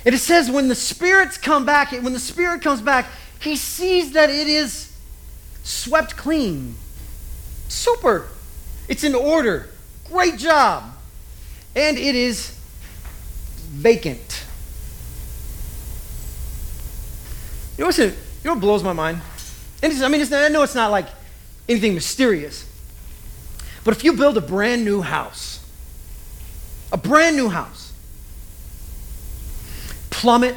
And 0.05 0.13
it 0.13 0.19
says 0.19 0.51
when 0.51 0.67
the 0.67 0.75
spirits 0.75 1.37
come 1.37 1.65
back, 1.65 1.91
when 1.91 2.13
the 2.13 2.19
spirit 2.19 2.61
comes 2.61 2.81
back, 2.81 3.07
he 3.39 3.55
sees 3.55 4.11
that 4.13 4.29
it 4.29 4.47
is 4.47 4.91
swept 5.63 6.17
clean. 6.17 6.75
Super. 7.67 8.27
It's 8.87 9.03
in 9.03 9.15
order. 9.15 9.69
Great 10.05 10.37
job. 10.37 10.83
And 11.75 11.97
it 11.97 12.15
is 12.15 12.49
vacant. 13.71 14.45
You 17.77 17.83
know, 17.83 17.87
what's, 17.87 17.97
you 17.97 18.13
know 18.45 18.51
what 18.51 18.61
blows 18.61 18.83
my 18.83 18.93
mind? 18.93 19.21
And 19.81 19.91
I 20.03 20.07
mean, 20.07 20.21
I 20.31 20.49
know 20.49 20.63
it's 20.63 20.75
not 20.75 20.91
like 20.91 21.07
anything 21.67 21.93
mysterious, 21.93 22.65
but 23.83 23.95
if 23.95 24.03
you 24.03 24.13
build 24.13 24.37
a 24.37 24.41
brand 24.41 24.85
new 24.85 25.01
house, 25.01 25.59
a 26.91 26.97
brand 26.97 27.35
new 27.35 27.49
house, 27.49 27.82
plumb 30.23 30.43
it, 30.43 30.55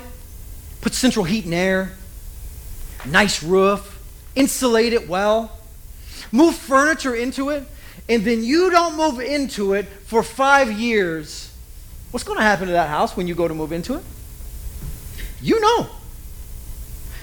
put 0.81 0.95
central 0.95 1.25
heat 1.25 1.45
and 1.45 1.53
air, 1.53 1.93
nice 3.05 3.43
roof, 3.43 4.01
insulate 4.35 4.93
it 4.93 5.09
well, 5.09 5.53
move 6.33 6.55
furniture 6.55 7.15
into 7.15 7.51
it, 7.51 7.65
and 8.09 8.25
then 8.25 8.43
you 8.43 8.71
don't 8.71 8.97
move 8.97 9.21
into 9.21 9.75
it 9.75 9.87
for 10.07 10.23
five 10.23 10.73
years 10.73 11.47
What's 12.17 12.25
going 12.25 12.39
to 12.39 12.45
happen 12.45 12.67
to 12.69 12.73
that 12.73 12.89
house 12.89 13.15
when 13.15 13.29
you 13.29 13.35
go 13.35 13.47
to 13.47 13.53
move 13.53 13.73
into 13.73 13.95
it? 13.95 14.03
You 15.43 15.61
know. 15.61 15.87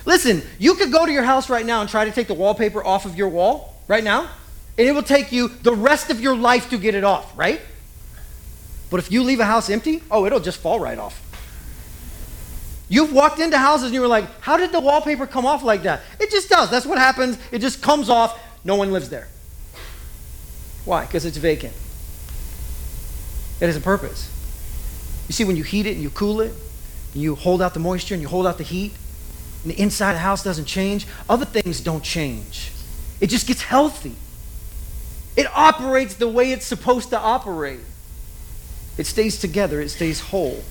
Listen, 0.05 0.43
you 0.59 0.75
could 0.75 0.91
go 0.91 1.03
to 1.03 1.11
your 1.11 1.23
house 1.23 1.49
right 1.49 1.65
now 1.65 1.81
and 1.81 1.89
try 1.89 2.05
to 2.05 2.11
take 2.11 2.27
the 2.27 2.35
wallpaper 2.35 2.85
off 2.85 3.05
of 3.05 3.17
your 3.17 3.29
wall 3.29 3.81
right 3.87 4.03
now, 4.03 4.29
and 4.77 4.87
it 4.87 4.91
will 4.91 5.01
take 5.01 5.31
you 5.31 5.47
the 5.47 5.73
rest 5.73 6.11
of 6.11 6.19
your 6.19 6.35
life 6.35 6.69
to 6.69 6.77
get 6.77 6.93
it 6.93 7.03
off, 7.03 7.35
right? 7.35 7.59
But 8.91 8.99
if 8.99 9.11
you 9.11 9.23
leave 9.23 9.39
a 9.39 9.45
house 9.45 9.67
empty, 9.67 10.03
oh, 10.11 10.27
it'll 10.27 10.39
just 10.39 10.59
fall 10.59 10.79
right 10.79 10.99
off. 10.99 11.19
You've 12.93 13.11
walked 13.11 13.39
into 13.39 13.57
houses 13.57 13.85
and 13.85 13.95
you 13.95 14.01
were 14.01 14.07
like, 14.07 14.25
how 14.39 14.55
did 14.55 14.71
the 14.71 14.79
wallpaper 14.79 15.25
come 15.25 15.47
off 15.47 15.63
like 15.63 15.81
that? 15.81 16.01
It 16.19 16.29
just 16.29 16.47
does. 16.47 16.69
That's 16.69 16.85
what 16.85 16.99
happens. 16.99 17.39
It 17.51 17.57
just 17.57 17.81
comes 17.81 18.07
off. 18.07 18.39
No 18.63 18.75
one 18.75 18.91
lives 18.91 19.09
there. 19.09 19.29
Why? 20.85 21.03
Because 21.03 21.25
it's 21.25 21.37
vacant. 21.37 21.73
It 23.59 23.65
has 23.65 23.75
a 23.75 23.81
purpose. 23.81 24.29
You 25.27 25.33
see, 25.33 25.43
when 25.43 25.55
you 25.55 25.63
heat 25.63 25.87
it 25.87 25.93
and 25.93 26.03
you 26.03 26.11
cool 26.11 26.39
it, 26.39 26.53
and 27.13 27.23
you 27.23 27.33
hold 27.33 27.63
out 27.63 27.73
the 27.73 27.79
moisture 27.79 28.13
and 28.13 28.21
you 28.21 28.27
hold 28.27 28.45
out 28.45 28.59
the 28.59 28.63
heat, 28.63 28.93
and 29.63 29.71
the 29.71 29.81
inside 29.81 30.11
of 30.11 30.17
the 30.17 30.19
house 30.19 30.43
doesn't 30.43 30.65
change, 30.65 31.07
other 31.27 31.45
things 31.45 31.81
don't 31.81 32.03
change. 32.03 32.71
It 33.19 33.31
just 33.31 33.47
gets 33.47 33.63
healthy. 33.63 34.13
It 35.35 35.47
operates 35.55 36.13
the 36.13 36.27
way 36.27 36.51
it's 36.51 36.67
supposed 36.67 37.09
to 37.09 37.17
operate. 37.17 37.79
It 38.99 39.07
stays 39.07 39.39
together, 39.39 39.81
it 39.81 39.89
stays 39.89 40.19
whole 40.19 40.63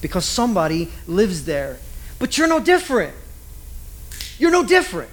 because 0.00 0.24
somebody 0.24 0.88
lives 1.06 1.44
there. 1.44 1.78
But 2.18 2.36
you're 2.36 2.48
no 2.48 2.60
different. 2.60 3.14
You're 4.38 4.50
no 4.50 4.64
different. 4.64 5.10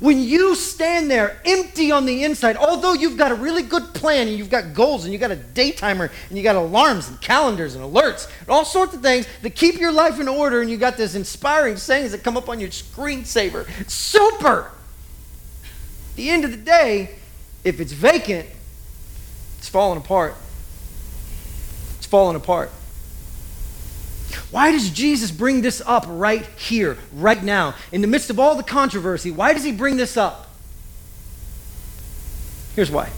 When 0.00 0.22
you 0.22 0.54
stand 0.54 1.10
there 1.10 1.40
empty 1.44 1.90
on 1.90 2.06
the 2.06 2.22
inside, 2.22 2.56
although 2.56 2.92
you've 2.92 3.16
got 3.16 3.32
a 3.32 3.34
really 3.34 3.64
good 3.64 3.94
plan 3.94 4.28
and 4.28 4.38
you've 4.38 4.50
got 4.50 4.72
goals 4.72 5.04
and 5.04 5.12
you've 5.12 5.20
got 5.20 5.32
a 5.32 5.36
day 5.36 5.72
timer 5.72 6.10
and 6.28 6.38
you 6.38 6.44
got 6.44 6.54
alarms 6.54 7.08
and 7.08 7.20
calendars 7.20 7.74
and 7.74 7.84
alerts 7.84 8.30
and 8.40 8.48
all 8.48 8.64
sorts 8.64 8.94
of 8.94 9.02
things 9.02 9.26
that 9.42 9.56
keep 9.56 9.80
your 9.80 9.90
life 9.90 10.20
in 10.20 10.28
order 10.28 10.60
and 10.60 10.70
you 10.70 10.76
got 10.76 10.96
this 10.96 11.16
inspiring 11.16 11.76
sayings 11.76 12.12
that 12.12 12.22
come 12.22 12.36
up 12.36 12.48
on 12.48 12.60
your 12.60 12.68
screensaver. 12.68 13.66
Super! 13.90 14.70
At 16.10 16.16
the 16.16 16.30
end 16.30 16.44
of 16.44 16.52
the 16.52 16.58
day, 16.58 17.16
if 17.64 17.80
it's 17.80 17.92
vacant, 17.92 18.46
it's 19.58 19.68
falling 19.68 19.98
apart. 19.98 20.36
It's 21.96 22.06
falling 22.06 22.36
apart. 22.36 22.70
Why 24.50 24.70
does 24.72 24.90
Jesus 24.90 25.30
bring 25.30 25.62
this 25.62 25.82
up 25.84 26.04
right 26.08 26.44
here, 26.56 26.96
right 27.12 27.42
now, 27.42 27.74
in 27.92 28.00
the 28.00 28.06
midst 28.06 28.30
of 28.30 28.38
all 28.38 28.54
the 28.54 28.62
controversy? 28.62 29.30
Why 29.30 29.52
does 29.52 29.64
he 29.64 29.72
bring 29.72 29.96
this 29.96 30.16
up? 30.16 30.48
Here's 32.74 32.90
why. 32.90 33.10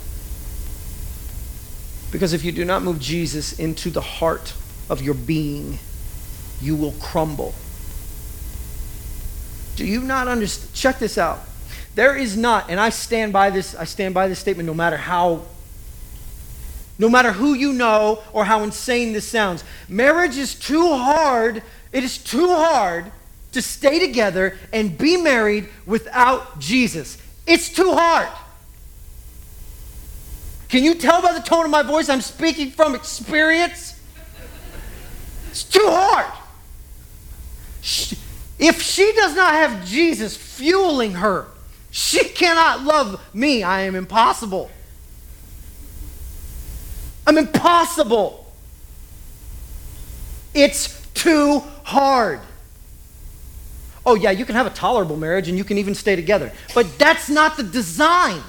Because 2.11 2.33
if 2.33 2.45
you 2.45 2.53
do 2.53 2.65
not 2.65 2.83
move 2.83 2.99
Jesus 2.99 3.59
into 3.59 3.91
the 3.91 4.01
heart 4.01 4.55
of 4.89 5.03
your 5.03 5.15
being, 5.15 5.79
you 6.61 6.75
will 6.75 6.93
crumble. 6.93 7.55
Do 9.77 9.87
you 9.87 10.03
not 10.03 10.29
understand? 10.29 10.75
Check 10.75 10.99
this 10.99 11.17
out. 11.17 11.41
There 11.95 12.17
is 12.17 12.37
not, 12.37 12.71
and 12.71 12.79
I 12.79 12.91
stand 12.91 13.33
by 13.33 13.51
this, 13.51 13.75
I 13.75 13.85
stand 13.85 14.15
by 14.15 14.29
this 14.29 14.39
statement 14.39 14.67
no 14.67 14.75
matter 14.75 14.97
how, 14.97 15.43
no 17.01 17.09
matter 17.09 17.33
who 17.33 17.55
you 17.55 17.73
know 17.73 18.23
or 18.35 18.45
how 18.45 18.63
insane 18.63 19.15
this 19.15 19.27
sounds. 19.27 19.65
Marriage 19.89 20.37
is 20.37 20.55
too 20.55 20.95
hard, 20.95 21.63
it 21.93 22.05
is 22.05 22.19
too 22.19 22.49
hard 22.49 23.11
to 23.53 23.63
stay 23.63 23.99
together 23.99 24.59
and 24.71 24.99
be 24.99 25.17
married 25.17 25.71
without 25.87 26.61
Jesus. 26.61 27.17
It's 27.47 27.71
too 27.71 27.93
hard. 27.95 28.29
Can 30.69 30.85
you 30.85 30.95
tell 30.95 31.23
by 31.23 31.33
the 31.33 31.41
tone 31.41 31.65
of 31.65 31.71
my 31.71 31.83
voice 31.83 32.11
I'm 32.11 32.21
speaking 32.21 32.71
from 32.71 32.95
experience? 32.95 33.99
It's 35.49 35.65
too 35.65 35.87
hard. 35.87 36.31
If 38.59 38.83
she 38.83 39.11
does 39.17 39.35
not 39.35 39.55
have 39.55 39.87
Jesus 39.87 40.37
fueling 40.37 41.15
her, 41.15 41.47
she 41.91 42.29
cannot 42.29 42.85
love 42.85 43.23
me. 43.33 43.63
I 43.63 43.81
am 43.81 43.95
impossible. 43.95 44.71
I'm 47.31 47.39
impossible. 47.39 48.45
It's 50.53 51.01
too 51.15 51.61
hard. 51.85 52.41
Oh, 54.05 54.17
yeah, 54.17 54.33
you 54.33 54.45
can 54.45 54.57
have 54.57 54.67
a 54.67 54.71
tolerable 54.71 55.17
marriage 55.17 55.49
and 55.49 55.57
you 55.57 55.63
can 55.63 55.79
even 55.79 55.95
stay 55.95 56.17
together. 56.17 56.51
But 56.75 56.99
that's 56.99 57.29
not 57.29 57.57
the 57.57 57.63
design. 57.63 58.43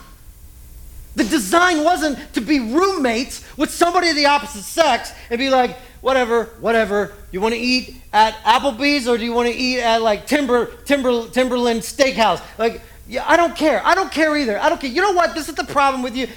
The 1.16 1.26
design 1.26 1.84
wasn't 1.84 2.34
to 2.34 2.42
be 2.42 2.60
roommates 2.60 3.46
with 3.56 3.70
somebody 3.70 4.10
of 4.10 4.16
the 4.16 4.26
opposite 4.26 4.64
sex 4.64 5.14
and 5.30 5.38
be 5.38 5.52
like, 5.52 5.78
whatever, 6.02 6.46
whatever. 6.60 7.14
You 7.32 7.40
want 7.40 7.54
to 7.54 7.62
eat 7.62 8.02
at 8.12 8.34
Applebee's 8.38 9.08
or 9.08 9.16
do 9.20 9.24
you 9.24 9.34
want 9.34 9.48
to 9.48 9.54
eat 9.54 9.80
at 9.80 10.02
like 10.02 10.26
Timber, 10.26 10.66
Timber, 10.86 11.30
Timberland 11.30 11.82
Steakhouse? 11.82 12.42
Like, 12.58 12.82
yeah, 13.08 13.26
I 13.28 13.38
don't 13.38 13.56
care. 13.56 13.86
I 13.86 13.94
don't 13.94 14.12
care 14.12 14.36
either. 14.36 14.58
I 14.58 14.70
don't 14.70 14.82
care. 14.82 14.90
You 14.90 15.04
know 15.04 15.12
what? 15.12 15.36
This 15.36 15.50
is 15.50 15.54
the 15.54 15.66
problem 15.66 16.02
with 16.02 16.16
you. 16.16 16.28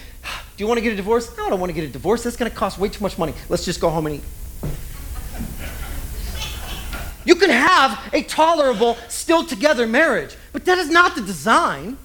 Do 0.56 0.62
you 0.62 0.68
want 0.68 0.78
to 0.78 0.82
get 0.82 0.92
a 0.92 0.96
divorce? 0.96 1.36
No, 1.36 1.46
I 1.46 1.50
don't 1.50 1.58
want 1.58 1.70
to 1.70 1.74
get 1.74 1.84
a 1.84 1.92
divorce. 1.92 2.22
That's 2.22 2.36
going 2.36 2.50
to 2.50 2.56
cost 2.56 2.78
way 2.78 2.88
too 2.88 3.02
much 3.02 3.18
money. 3.18 3.34
Let's 3.48 3.64
just 3.64 3.80
go 3.80 3.90
home 3.90 4.06
and 4.06 4.16
eat. 4.16 4.22
You 7.24 7.34
can 7.34 7.50
have 7.50 7.98
a 8.12 8.22
tolerable, 8.22 8.96
still 9.08 9.44
together 9.44 9.86
marriage, 9.86 10.36
but 10.52 10.64
that 10.66 10.78
is 10.78 10.90
not 10.90 11.16
the 11.16 11.22
design. 11.22 11.96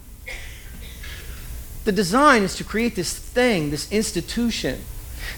The 1.84 1.92
design 1.92 2.42
is 2.42 2.56
to 2.56 2.64
create 2.64 2.96
this 2.96 3.16
thing, 3.16 3.70
this 3.70 3.90
institution 3.92 4.80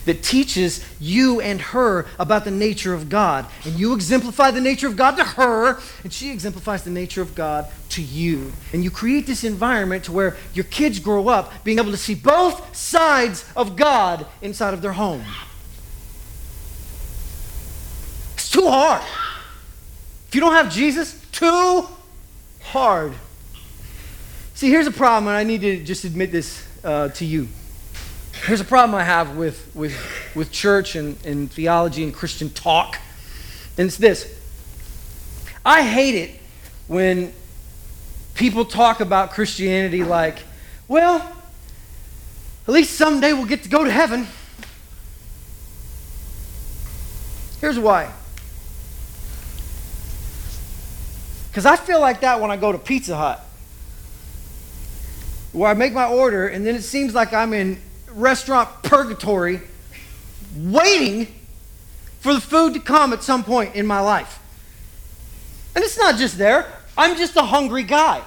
that 0.04 0.22
teaches 0.22 0.84
you 1.00 1.40
and 1.40 1.60
her 1.60 2.06
about 2.18 2.44
the 2.44 2.50
nature 2.50 2.94
of 2.94 3.08
God. 3.08 3.46
And 3.64 3.78
you 3.78 3.94
exemplify 3.94 4.50
the 4.50 4.60
nature 4.60 4.86
of 4.86 4.96
God 4.96 5.16
to 5.16 5.24
her, 5.24 5.80
and 6.02 6.12
she 6.12 6.30
exemplifies 6.30 6.84
the 6.84 6.90
nature 6.90 7.22
of 7.22 7.34
God 7.34 7.66
to 7.92 8.02
you. 8.02 8.52
And 8.72 8.82
you 8.82 8.90
create 8.90 9.26
this 9.26 9.44
environment 9.44 10.04
to 10.04 10.12
where 10.12 10.36
your 10.54 10.64
kids 10.64 10.98
grow 10.98 11.28
up 11.28 11.64
being 11.64 11.78
able 11.78 11.90
to 11.90 11.96
see 11.96 12.14
both 12.14 12.74
sides 12.74 13.44
of 13.54 13.76
God 13.76 14.26
inside 14.40 14.74
of 14.74 14.82
their 14.82 14.92
home. 14.92 15.24
It's 18.34 18.50
too 18.50 18.68
hard. 18.68 19.02
If 20.28 20.34
you 20.34 20.40
don't 20.40 20.54
have 20.54 20.72
Jesus, 20.72 21.22
too 21.32 21.86
hard. 22.62 23.12
See, 24.54 24.70
here's 24.70 24.86
a 24.86 24.92
problem, 24.92 25.28
and 25.28 25.36
I 25.36 25.44
need 25.44 25.60
to 25.60 25.82
just 25.82 26.04
admit 26.04 26.32
this 26.32 26.66
uh, 26.84 27.08
to 27.08 27.24
you. 27.24 27.48
Here's 28.46 28.60
a 28.60 28.64
problem 28.64 28.98
I 28.98 29.04
have 29.04 29.36
with, 29.36 29.70
with, 29.74 29.94
with 30.34 30.50
church 30.50 30.96
and, 30.96 31.16
and 31.26 31.50
theology 31.50 32.02
and 32.02 32.14
Christian 32.14 32.48
talk, 32.50 32.98
and 33.76 33.86
it's 33.88 33.96
this 33.96 34.38
I 35.64 35.82
hate 35.82 36.14
it 36.14 36.40
when 36.88 37.32
people 38.34 38.64
talk 38.64 39.00
about 39.00 39.30
Christianity 39.30 40.04
like, 40.04 40.38
well, 40.88 41.16
at 42.66 42.72
least 42.72 42.96
someday 42.96 43.32
we'll 43.32 43.46
get 43.46 43.62
to 43.64 43.68
go 43.68 43.84
to 43.84 43.90
heaven. 43.90 44.26
Here's 47.60 47.78
why 47.78 48.12
Because 51.52 51.66
I 51.66 51.76
feel 51.76 52.00
like 52.00 52.22
that 52.22 52.40
when 52.40 52.50
I 52.50 52.56
go 52.56 52.72
to 52.72 52.78
Pizza 52.78 53.14
Hut, 53.14 53.44
where 55.52 55.70
I 55.70 55.74
make 55.74 55.92
my 55.92 56.08
order, 56.08 56.48
and 56.48 56.66
then 56.66 56.74
it 56.74 56.80
seems 56.80 57.14
like 57.14 57.34
I'm 57.34 57.52
in 57.52 57.78
restaurant 58.10 58.70
purgatory 58.82 59.60
waiting 60.56 61.26
for 62.20 62.32
the 62.32 62.40
food 62.40 62.72
to 62.72 62.80
come 62.80 63.12
at 63.12 63.22
some 63.22 63.44
point 63.44 63.74
in 63.74 63.86
my 63.86 64.00
life. 64.00 64.38
And 65.74 65.84
it's 65.84 65.98
not 65.98 66.16
just 66.16 66.38
there, 66.38 66.72
I'm 67.02 67.16
just 67.16 67.34
a 67.34 67.42
hungry 67.42 67.82
guy. 67.82 68.22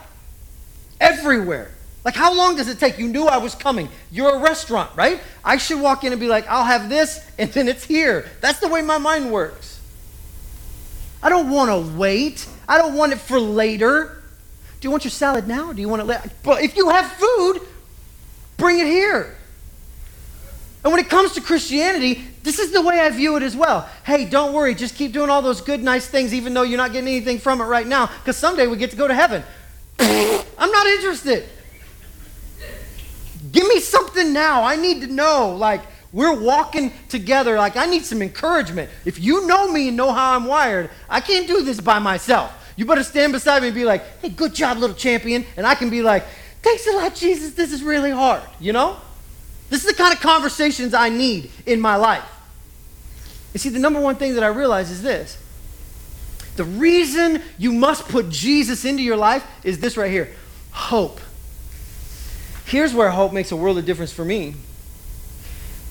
Everywhere. 0.99 1.71
Like, 2.03 2.13
how 2.13 2.35
long 2.35 2.57
does 2.57 2.67
it 2.67 2.77
take? 2.77 2.99
You 2.99 3.07
knew 3.07 3.25
I 3.25 3.37
was 3.37 3.55
coming. 3.55 3.87
You're 4.11 4.35
a 4.35 4.39
restaurant, 4.39 4.91
right? 4.97 5.21
I 5.45 5.55
should 5.55 5.79
walk 5.79 6.03
in 6.03 6.11
and 6.11 6.19
be 6.19 6.27
like, 6.27 6.45
I'll 6.49 6.65
have 6.65 6.89
this, 6.89 7.25
and 7.39 7.49
then 7.53 7.69
it's 7.69 7.85
here. 7.85 8.29
That's 8.41 8.59
the 8.59 8.67
way 8.67 8.81
my 8.81 8.97
mind 8.97 9.31
works. 9.31 9.79
I 11.23 11.29
don't 11.29 11.49
want 11.49 11.71
to 11.71 11.97
wait. 11.97 12.45
I 12.67 12.77
don't 12.77 12.95
want 12.95 13.13
it 13.13 13.19
for 13.19 13.39
later. 13.39 14.21
Do 14.81 14.85
you 14.85 14.91
want 14.91 15.05
your 15.05 15.11
salad 15.11 15.47
now? 15.47 15.71
do 15.71 15.79
you 15.79 15.87
want 15.87 16.01
it 16.01 16.05
later? 16.05 16.29
But 16.43 16.61
if 16.61 16.75
you 16.75 16.89
have 16.89 17.09
food, 17.13 17.61
bring 18.57 18.79
it 18.79 18.87
here. 18.87 19.37
And 20.85 20.93
when 20.93 21.03
it 21.03 21.09
comes 21.09 21.31
to 21.31 21.41
Christianity, 21.41 22.23
this 22.43 22.59
is 22.59 22.71
the 22.71 22.79
way 22.79 22.99
I 22.99 23.09
view 23.09 23.35
it 23.37 23.41
as 23.41 23.55
well. 23.55 23.89
Hey, 24.03 24.23
don't 24.23 24.53
worry, 24.53 24.75
just 24.75 24.93
keep 24.93 25.13
doing 25.13 25.31
all 25.31 25.41
those 25.41 25.59
good, 25.59 25.81
nice 25.81 26.05
things, 26.05 26.31
even 26.31 26.53
though 26.53 26.61
you're 26.61 26.77
not 26.77 26.93
getting 26.93 27.07
anything 27.07 27.39
from 27.39 27.59
it 27.59 27.63
right 27.63 27.87
now, 27.87 28.05
because 28.05 28.37
someday 28.37 28.67
we 28.67 28.77
get 28.77 28.91
to 28.91 28.95
go 28.95 29.07
to 29.07 29.13
heaven. 29.15 29.41
I'm 29.99 30.71
not 30.71 30.85
interested. 30.85 31.49
Give 33.51 33.67
me 33.67 33.79
something 33.79 34.31
now. 34.31 34.63
I 34.63 34.75
need 34.75 35.01
to 35.01 35.07
know. 35.07 35.55
Like, 35.57 35.81
we're 36.13 36.39
walking 36.39 36.93
together. 37.09 37.57
Like, 37.57 37.77
I 37.77 37.87
need 37.87 38.05
some 38.05 38.21
encouragement. 38.21 38.91
If 39.05 39.19
you 39.19 39.47
know 39.47 39.71
me 39.71 39.87
and 39.87 39.97
know 39.97 40.11
how 40.11 40.35
I'm 40.35 40.45
wired, 40.45 40.91
I 41.09 41.19
can't 41.19 41.47
do 41.47 41.63
this 41.63 41.81
by 41.81 41.97
myself. 41.97 42.53
You 42.75 42.85
better 42.85 43.03
stand 43.03 43.33
beside 43.33 43.63
me 43.63 43.69
and 43.69 43.75
be 43.75 43.85
like, 43.85 44.03
hey, 44.21 44.29
good 44.29 44.53
job, 44.53 44.77
little 44.77 44.95
champion. 44.95 45.47
And 45.57 45.65
I 45.65 45.73
can 45.73 45.89
be 45.89 46.03
like, 46.03 46.25
thanks 46.61 46.85
a 46.85 46.91
lot, 46.91 47.15
Jesus. 47.15 47.55
This 47.55 47.73
is 47.73 47.81
really 47.81 48.11
hard. 48.11 48.43
You 48.59 48.73
know? 48.73 48.97
This 49.69 49.83
is 49.83 49.87
the 49.87 49.95
kind 49.95 50.13
of 50.13 50.21
conversations 50.21 50.93
I 50.93 51.09
need 51.09 51.51
in 51.65 51.79
my 51.79 51.95
life. 51.95 52.23
You 53.53 53.59
see, 53.59 53.69
the 53.69 53.79
number 53.79 53.99
one 53.99 54.15
thing 54.15 54.35
that 54.35 54.43
I 54.43 54.47
realize 54.47 54.91
is 54.91 55.01
this 55.01 55.37
the 56.55 56.63
reason 56.63 57.41
you 57.57 57.71
must 57.71 58.07
put 58.07 58.29
Jesus 58.29 58.85
into 58.85 59.03
your 59.03 59.17
life 59.17 59.45
is 59.63 59.79
this 59.79 59.97
right 59.97 60.11
here 60.11 60.29
hope. 60.71 61.19
Here's 62.65 62.93
where 62.93 63.09
hope 63.09 63.31
makes 63.31 63.51
a 63.51 63.55
world 63.55 63.77
of 63.77 63.85
difference 63.85 64.11
for 64.11 64.25
me 64.25 64.55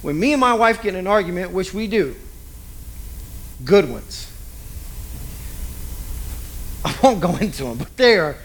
when 0.03 0.21
me 0.21 0.33
and 0.33 0.41
my 0.41 0.53
wife 0.53 0.83
get 0.83 0.91
in 0.91 1.01
an 1.01 1.07
argument, 1.07 1.53
which 1.53 1.73
we 1.73 1.87
do, 1.87 2.15
good 3.65 3.89
ones. 3.89 4.31
I 6.85 6.95
won't 7.03 7.21
go 7.21 7.35
into 7.41 7.65
them, 7.65 7.79
but 7.79 7.97
they 7.97 8.19
are, 8.19 8.37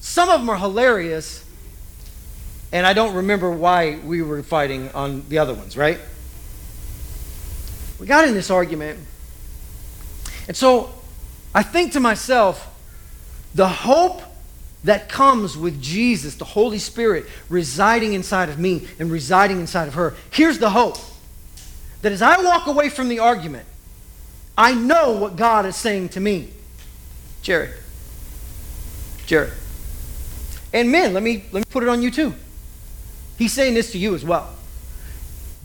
some 0.00 0.30
of 0.30 0.40
them 0.40 0.48
are 0.48 0.56
hilarious, 0.56 1.43
and 2.74 2.84
I 2.84 2.92
don't 2.92 3.14
remember 3.14 3.52
why 3.52 4.00
we 4.04 4.20
were 4.20 4.42
fighting 4.42 4.90
on 4.90 5.26
the 5.28 5.38
other 5.38 5.54
ones, 5.54 5.76
right? 5.76 6.00
We 8.00 8.06
got 8.08 8.26
in 8.26 8.34
this 8.34 8.50
argument, 8.50 8.98
and 10.48 10.56
so 10.56 10.92
I 11.54 11.62
think 11.62 11.92
to 11.92 12.00
myself, 12.00 12.68
the 13.54 13.68
hope 13.68 14.22
that 14.82 15.08
comes 15.08 15.56
with 15.56 15.80
Jesus, 15.80 16.34
the 16.34 16.44
Holy 16.44 16.80
Spirit, 16.80 17.26
residing 17.48 18.12
inside 18.12 18.48
of 18.48 18.58
me 18.58 18.88
and 18.98 19.08
residing 19.10 19.60
inside 19.60 19.86
of 19.86 19.94
her. 19.94 20.14
Here's 20.32 20.58
the 20.58 20.70
hope 20.70 20.98
that 22.02 22.10
as 22.10 22.20
I 22.20 22.42
walk 22.42 22.66
away 22.66 22.88
from 22.88 23.08
the 23.08 23.20
argument, 23.20 23.66
I 24.58 24.74
know 24.74 25.12
what 25.12 25.36
God 25.36 25.64
is 25.64 25.76
saying 25.76 26.10
to 26.10 26.20
me. 26.20 26.50
Jared. 27.40 27.72
Jared. 29.26 29.52
And 30.72 30.90
men, 30.90 31.14
let 31.14 31.22
me, 31.22 31.44
let 31.52 31.60
me 31.60 31.70
put 31.70 31.84
it 31.84 31.88
on 31.88 32.02
you 32.02 32.10
too. 32.10 32.34
He's 33.38 33.52
saying 33.52 33.74
this 33.74 33.92
to 33.92 33.98
you 33.98 34.14
as 34.14 34.24
well. 34.24 34.54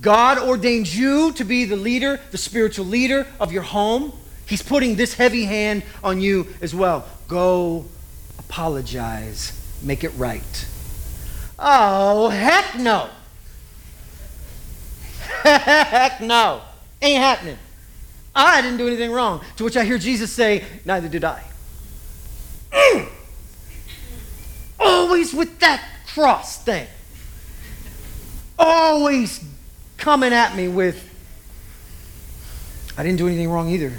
God 0.02 0.40
ordains 0.40 0.98
you 0.98 1.34
to 1.34 1.44
be 1.44 1.66
the 1.66 1.76
leader, 1.76 2.20
the 2.32 2.38
spiritual 2.38 2.86
leader 2.86 3.28
of 3.40 3.52
your 3.52 3.64
home. 3.64 4.14
He's 4.46 4.62
putting 4.62 4.96
this 4.96 5.14
heavy 5.14 5.46
hand 5.46 5.84
on 6.04 6.22
you 6.22 6.48
as 6.62 6.74
well. 6.74 7.06
Go 7.28 7.86
apologize, 8.38 9.54
make 9.82 10.04
it 10.04 10.12
right. 10.18 10.68
Oh, 11.60 12.30
heck 12.30 12.80
no. 12.80 13.10
Heck 15.44 16.22
no. 16.22 16.62
Ain't 17.02 17.22
happening. 17.22 17.58
I 18.36 18.62
didn't 18.62 18.78
do 18.78 18.88
anything 18.88 19.12
wrong. 19.12 19.42
To 19.58 19.64
which 19.64 19.78
I 19.78 19.86
hear 19.86 19.98
Jesus 19.98 20.32
say, 20.32 20.64
Neither 20.86 21.08
did 21.08 21.24
I. 21.24 21.44
Mm. 22.72 23.10
Always 24.80 25.34
with 25.34 25.60
that 25.60 25.84
cross 26.08 26.62
thing. 26.64 26.88
Always 28.60 29.44
coming 29.98 30.34
at 30.34 30.56
me 30.56 30.68
with, 30.68 31.04
I 32.98 33.04
didn't 33.04 33.18
do 33.18 33.28
anything 33.28 33.50
wrong 33.50 33.70
either. 33.70 33.94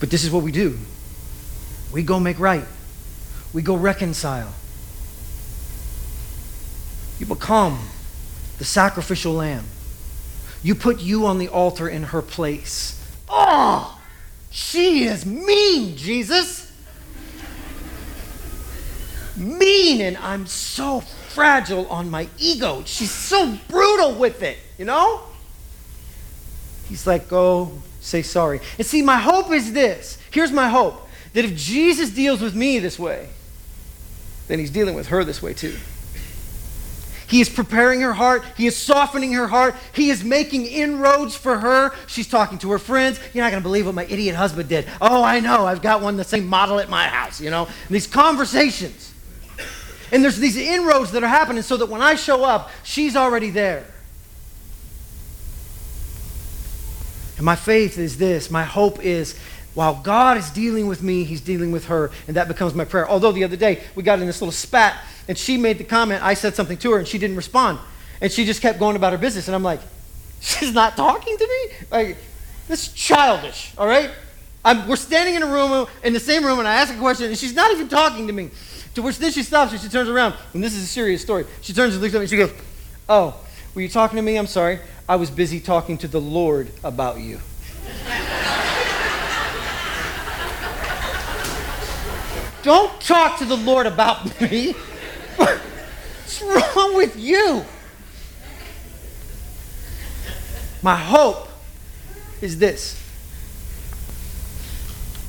But 0.00 0.10
this 0.10 0.24
is 0.24 0.30
what 0.30 0.42
we 0.42 0.52
do 0.52 0.78
We 1.92 2.02
go 2.02 2.18
make 2.18 2.38
right. 2.38 2.64
We 3.52 3.62
go 3.62 3.76
reconcile. 3.76 4.52
You 7.18 7.26
become 7.26 7.78
the 8.58 8.64
sacrificial 8.64 9.32
lamb. 9.32 9.64
You 10.62 10.74
put 10.74 11.00
you 11.00 11.26
on 11.26 11.38
the 11.38 11.48
altar 11.48 11.88
in 11.88 12.04
her 12.04 12.22
place. 12.22 13.02
Oh, 13.28 13.98
she 14.50 15.04
is 15.04 15.24
mean, 15.24 15.96
Jesus. 15.96 16.70
Mean, 19.36 20.00
and 20.00 20.16
I'm 20.18 20.46
so 20.46 21.02
fragile 21.36 21.86
on 21.88 22.10
my 22.10 22.26
ego. 22.38 22.82
She's 22.86 23.10
so 23.10 23.58
brutal 23.68 24.14
with 24.14 24.42
it, 24.42 24.56
you 24.78 24.86
know? 24.86 25.20
He's 26.88 27.06
like, 27.06 27.28
go 27.28 27.72
say 28.00 28.22
sorry. 28.22 28.60
And 28.78 28.86
see, 28.86 29.02
my 29.02 29.18
hope 29.18 29.52
is 29.52 29.74
this. 29.74 30.18
Here's 30.30 30.50
my 30.50 30.70
hope 30.70 31.06
that 31.34 31.44
if 31.44 31.54
Jesus 31.54 32.08
deals 32.08 32.40
with 32.40 32.54
me 32.54 32.78
this 32.78 32.98
way, 32.98 33.28
then 34.48 34.58
he's 34.58 34.70
dealing 34.70 34.94
with 34.94 35.08
her 35.08 35.24
this 35.24 35.42
way 35.42 35.52
too. 35.52 35.76
He 37.28 37.42
is 37.42 37.50
preparing 37.50 38.00
her 38.00 38.14
heart. 38.14 38.42
He 38.56 38.66
is 38.66 38.74
softening 38.74 39.34
her 39.34 39.48
heart. 39.48 39.74
He 39.92 40.08
is 40.08 40.24
making 40.24 40.64
inroads 40.64 41.36
for 41.36 41.58
her. 41.58 41.90
She's 42.06 42.28
talking 42.28 42.56
to 42.58 42.70
her 42.70 42.78
friends. 42.78 43.20
You're 43.34 43.44
not 43.44 43.50
going 43.50 43.62
to 43.62 43.68
believe 43.68 43.84
what 43.84 43.94
my 43.94 44.04
idiot 44.04 44.36
husband 44.36 44.70
did. 44.70 44.86
Oh, 45.02 45.22
I 45.22 45.40
know. 45.40 45.66
I've 45.66 45.82
got 45.82 46.00
one 46.00 46.16
the 46.16 46.24
same 46.24 46.46
model 46.46 46.80
at 46.80 46.88
my 46.88 47.08
house, 47.08 47.42
you 47.42 47.50
know? 47.50 47.66
And 47.66 47.94
these 47.94 48.06
conversations. 48.06 49.12
And 50.12 50.22
there's 50.22 50.38
these 50.38 50.56
inroads 50.56 51.12
that 51.12 51.22
are 51.22 51.28
happening 51.28 51.62
so 51.62 51.76
that 51.76 51.88
when 51.88 52.02
I 52.02 52.14
show 52.14 52.44
up, 52.44 52.70
she's 52.84 53.16
already 53.16 53.50
there. 53.50 53.84
And 57.36 57.44
my 57.44 57.56
faith 57.56 57.98
is 57.98 58.16
this 58.16 58.50
my 58.50 58.64
hope 58.64 59.04
is 59.04 59.38
while 59.74 59.94
God 59.94 60.38
is 60.38 60.48
dealing 60.50 60.86
with 60.86 61.02
me, 61.02 61.24
He's 61.24 61.42
dealing 61.42 61.70
with 61.70 61.86
her, 61.86 62.10
and 62.26 62.36
that 62.36 62.48
becomes 62.48 62.74
my 62.74 62.86
prayer. 62.86 63.06
Although 63.06 63.32
the 63.32 63.44
other 63.44 63.56
day 63.56 63.82
we 63.94 64.02
got 64.02 64.20
in 64.20 64.26
this 64.26 64.40
little 64.40 64.52
spat, 64.52 64.96
and 65.28 65.36
she 65.36 65.58
made 65.58 65.76
the 65.76 65.84
comment, 65.84 66.22
I 66.22 66.32
said 66.32 66.54
something 66.54 66.78
to 66.78 66.92
her, 66.92 66.98
and 66.98 67.06
she 67.06 67.18
didn't 67.18 67.36
respond. 67.36 67.78
And 68.22 68.32
she 68.32 68.46
just 68.46 68.62
kept 68.62 68.78
going 68.78 68.96
about 68.96 69.12
her 69.12 69.18
business. 69.18 69.48
And 69.48 69.54
I'm 69.54 69.62
like, 69.62 69.80
she's 70.40 70.72
not 70.72 70.96
talking 70.96 71.36
to 71.36 71.46
me? 71.46 71.76
Like, 71.90 72.16
this 72.68 72.86
is 72.86 72.92
childish, 72.94 73.74
all 73.76 73.86
right? 73.86 74.10
I'm, 74.64 74.88
we're 74.88 74.96
standing 74.96 75.34
in 75.34 75.42
a 75.42 75.46
room, 75.46 75.86
in 76.02 76.14
the 76.14 76.20
same 76.20 76.42
room, 76.42 76.58
and 76.58 76.66
I 76.66 76.76
ask 76.76 76.94
a 76.94 76.98
question, 76.98 77.26
and 77.26 77.36
she's 77.36 77.54
not 77.54 77.70
even 77.70 77.88
talking 77.88 78.28
to 78.28 78.32
me. 78.32 78.50
To 78.96 79.02
which 79.02 79.18
then 79.18 79.30
she 79.30 79.42
stops 79.42 79.72
and 79.72 79.80
she 79.82 79.90
turns 79.90 80.08
around, 80.08 80.32
and 80.54 80.64
this 80.64 80.74
is 80.74 80.84
a 80.84 80.86
serious 80.86 81.20
story. 81.20 81.44
She 81.60 81.74
turns 81.74 81.92
and 81.92 82.02
looks 82.02 82.14
at 82.14 82.18
me 82.18 82.22
and 82.22 82.30
she 82.30 82.38
goes, 82.38 82.50
Oh, 83.06 83.38
were 83.74 83.82
you 83.82 83.90
talking 83.90 84.16
to 84.16 84.22
me? 84.22 84.38
I'm 84.38 84.46
sorry. 84.46 84.78
I 85.06 85.16
was 85.16 85.30
busy 85.30 85.60
talking 85.60 85.98
to 85.98 86.08
the 86.08 86.18
Lord 86.18 86.70
about 86.82 87.20
you. 87.20 87.34
Don't 92.62 92.98
talk 93.02 93.38
to 93.40 93.44
the 93.44 93.58
Lord 93.58 93.84
about 93.84 94.40
me. 94.40 94.72
What's 95.36 96.40
wrong 96.40 96.96
with 96.96 97.18
you? 97.18 97.66
My 100.82 100.96
hope 100.96 101.50
is 102.40 102.58
this 102.58 102.98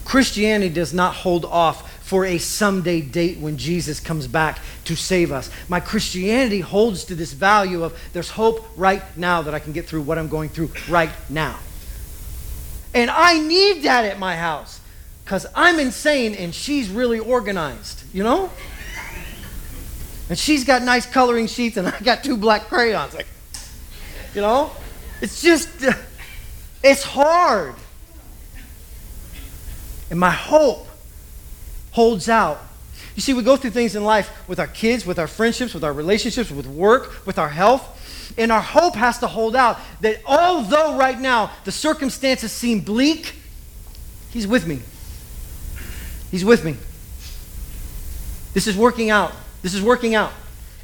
Christianity 0.06 0.73
does 0.73 0.93
not 0.93 1.15
hold 1.15 1.43
off 1.43 1.87
for 2.07 2.23
a 2.23 2.37
someday 2.37 3.01
date 3.01 3.37
when 3.37 3.57
Jesus 3.57 3.99
comes 3.99 4.27
back 4.27 4.59
to 4.85 4.95
save 4.95 5.29
us. 5.29 5.49
My 5.67 5.81
Christianity 5.81 6.61
holds 6.61 7.03
to 7.03 7.15
this 7.15 7.33
value 7.33 7.83
of 7.83 7.99
there's 8.13 8.29
hope 8.29 8.65
right 8.77 9.03
now 9.17 9.41
that 9.41 9.53
I 9.53 9.59
can 9.59 9.73
get 9.73 9.87
through 9.87 10.03
what 10.03 10.17
I'm 10.17 10.29
going 10.29 10.47
through 10.47 10.71
right 10.87 11.09
now. 11.29 11.59
And 12.93 13.11
I 13.11 13.39
need 13.39 13.83
that 13.83 14.05
at 14.05 14.19
my 14.19 14.37
house 14.37 14.79
because 15.25 15.45
I'm 15.53 15.79
insane 15.79 16.33
and 16.33 16.55
she's 16.55 16.89
really 16.89 17.19
organized, 17.19 18.03
you 18.13 18.23
know? 18.23 18.51
And 20.29 20.39
she's 20.39 20.63
got 20.63 20.83
nice 20.83 21.05
coloring 21.05 21.47
sheets 21.47 21.75
and 21.75 21.89
I 21.89 21.99
got 21.99 22.23
two 22.23 22.37
black 22.37 22.69
crayons. 22.69 23.15
Like, 23.15 23.27
you 24.33 24.39
know? 24.39 24.71
It's 25.21 25.41
just, 25.41 25.67
it's 26.81 27.03
hard. 27.03 27.75
And 30.09 30.17
my 30.17 30.31
hope 30.31 30.87
holds 31.97 32.29
out. 32.29 32.60
You 33.15 33.21
see, 33.23 33.33
we 33.33 33.41
go 33.41 33.55
through 33.55 33.71
things 33.71 33.95
in 33.95 34.03
life 34.03 34.31
with 34.47 34.60
our 34.60 34.67
kids, 34.67 35.03
with 35.03 35.17
our 35.17 35.25
friendships, 35.25 35.73
with 35.73 35.83
our 35.83 35.91
relationships, 35.91 36.51
with 36.51 36.67
work, 36.67 37.25
with 37.25 37.39
our 37.39 37.49
health. 37.49 38.36
And 38.38 38.51
our 38.51 38.62
hope 38.62 38.93
has 38.93 39.17
to 39.19 39.27
hold 39.27 39.55
out 39.55 39.79
that 40.01 40.21
although 40.23 40.95
right 40.95 41.19
now 41.19 41.49
the 41.63 41.71
circumstances 41.71 42.51
seem 42.51 42.81
bleak, 42.81 43.33
He's 44.29 44.45
with 44.45 44.67
me. 44.67 44.81
He's 46.29 46.45
with 46.45 46.63
me. 46.63 46.75
This 48.53 48.67
is 48.67 48.77
working 48.77 49.10
out. 49.10 49.33
This 49.63 49.73
is 49.73 49.81
working 49.81 50.13
out. 50.13 50.33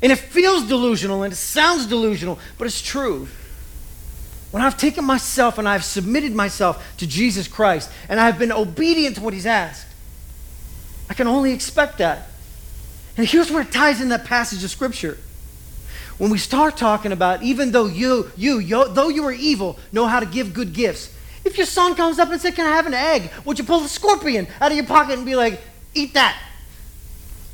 And 0.01 0.11
it 0.11 0.17
feels 0.17 0.67
delusional 0.67 1.21
and 1.21 1.31
it 1.31 1.35
sounds 1.35 1.85
delusional, 1.85 2.39
but 2.57 2.65
it's 2.65 2.81
true. 2.81 3.27
When 4.49 4.63
I've 4.63 4.77
taken 4.77 5.05
myself 5.05 5.59
and 5.59 5.69
I've 5.69 5.83
submitted 5.83 6.33
myself 6.33 6.83
to 6.97 7.05
Jesus 7.05 7.47
Christ 7.47 7.91
and 8.09 8.19
I've 8.19 8.39
been 8.39 8.51
obedient 8.51 9.17
to 9.17 9.21
what 9.21 9.35
He's 9.35 9.45
asked, 9.45 9.92
I 11.09 11.13
can 11.13 11.27
only 11.27 11.51
expect 11.51 11.97
that. 11.97 12.27
And 13.17 13.27
here's 13.27 13.51
where 13.51 13.61
it 13.61 13.71
ties 13.71 14.01
in 14.01 14.09
that 14.09 14.25
passage 14.25 14.63
of 14.63 14.69
Scripture. 14.71 15.17
When 16.17 16.29
we 16.29 16.37
start 16.37 16.77
talking 16.77 17.11
about, 17.11 17.43
even 17.43 17.71
though 17.71 17.85
you, 17.85 18.31
you, 18.37 18.59
you 18.59 18.87
though 18.89 19.09
you 19.09 19.25
are 19.25 19.31
evil, 19.31 19.79
know 19.91 20.07
how 20.07 20.19
to 20.19 20.25
give 20.25 20.53
good 20.53 20.73
gifts, 20.73 21.13
if 21.43 21.57
your 21.57 21.65
son 21.65 21.95
comes 21.95 22.19
up 22.19 22.31
and 22.31 22.39
says, 22.39 22.55
Can 22.55 22.65
I 22.65 22.75
have 22.75 22.87
an 22.87 22.93
egg? 22.93 23.31
Would 23.45 23.59
you 23.59 23.65
pull 23.65 23.83
a 23.83 23.87
scorpion 23.87 24.47
out 24.61 24.71
of 24.71 24.77
your 24.77 24.85
pocket 24.85 25.17
and 25.17 25.25
be 25.25 25.35
like, 25.35 25.59
Eat 25.93 26.13
that? 26.13 26.39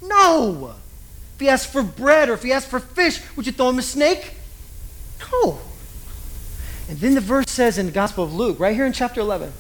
No. 0.02 0.76
If 1.36 1.40
he 1.40 1.50
asks 1.50 1.72
for 1.72 1.84
bread 1.84 2.30
or 2.30 2.34
if 2.34 2.44
he 2.44 2.52
asks 2.52 2.70
for 2.70 2.80
fish, 2.80 3.22
would 3.36 3.46
you 3.46 3.52
throw 3.52 3.70
him 3.70 3.80
a 3.80 3.82
snake? 3.82 4.34
No. 5.32 5.60
And 6.90 6.98
then 7.00 7.16
the 7.16 7.22
verse 7.22 7.50
says 7.50 7.78
in 7.78 7.86
the 7.86 7.92
Gospel 7.92 8.24
of 8.24 8.34
Luke, 8.34 8.60
right 8.60 8.76
here 8.76 8.86
in 8.86 8.94
chapter 8.94 9.22
11, 9.22 9.52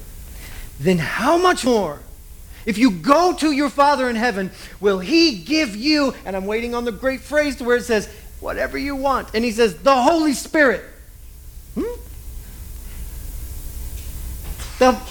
then 0.79 0.97
how 0.97 1.37
much 1.37 1.65
more? 1.65 1.99
If 2.65 2.77
you 2.77 2.91
go 2.91 3.33
to 3.35 3.51
your 3.51 3.69
Father 3.69 4.09
in 4.09 4.15
heaven, 4.15 4.51
will 4.79 4.99
he 4.99 5.37
give 5.39 5.75
you, 5.75 6.13
and 6.25 6.35
I'm 6.35 6.45
waiting 6.45 6.75
on 6.75 6.85
the 6.85 6.91
great 6.91 7.21
phrase 7.21 7.55
to 7.57 7.63
where 7.63 7.77
it 7.77 7.83
says, 7.83 8.07
whatever 8.39 8.77
you 8.77 8.95
want. 8.95 9.29
And 9.33 9.43
he 9.43 9.51
says, 9.51 9.75
the 9.77 9.95
Holy 9.95 10.33
Spirit. 10.33 10.83
Hmm? 11.75 11.99
Now, 14.79 15.01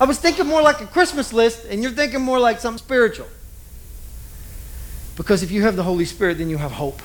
I 0.00 0.04
was 0.04 0.18
thinking 0.18 0.46
more 0.46 0.62
like 0.62 0.80
a 0.80 0.86
Christmas 0.86 1.32
list, 1.32 1.64
and 1.68 1.82
you're 1.82 1.92
thinking 1.92 2.20
more 2.20 2.40
like 2.40 2.60
something 2.60 2.78
spiritual. 2.78 3.28
Because 5.16 5.42
if 5.42 5.50
you 5.50 5.62
have 5.62 5.76
the 5.76 5.84
Holy 5.84 6.04
Spirit, 6.04 6.38
then 6.38 6.50
you 6.50 6.58
have 6.58 6.72
hope. 6.72 7.00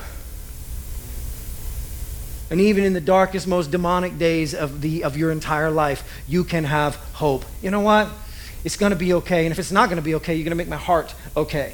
And 2.49 2.59
even 2.59 2.83
in 2.83 2.93
the 2.93 3.01
darkest, 3.01 3.47
most 3.47 3.69
demonic 3.69 4.17
days 4.17 4.55
of, 4.55 4.81
the, 4.81 5.03
of 5.03 5.15
your 5.15 5.31
entire 5.31 5.69
life, 5.69 6.23
you 6.27 6.43
can 6.43 6.63
have 6.63 6.95
hope. 7.13 7.45
You 7.61 7.69
know 7.69 7.81
what? 7.81 8.09
It's 8.63 8.75
going 8.75 8.91
to 8.91 8.95
be 8.95 9.13
okay. 9.13 9.45
And 9.45 9.51
if 9.51 9.59
it's 9.59 9.71
not 9.71 9.89
going 9.89 9.97
to 9.97 10.03
be 10.03 10.15
okay, 10.15 10.35
you're 10.35 10.43
going 10.43 10.51
to 10.51 10.57
make 10.57 10.67
my 10.67 10.77
heart 10.77 11.13
okay. 11.35 11.73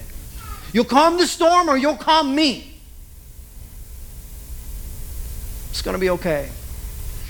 You'll 0.72 0.86
calm 0.86 1.18
the 1.18 1.28
storm 1.28 1.70
or 1.70 1.78
you'll 1.78 1.98
calm 1.98 2.36
me. 2.36 2.80
It's 5.70 5.82
going 5.82 5.96
to 5.96 6.00
be 6.00 6.10
okay. 6.12 6.50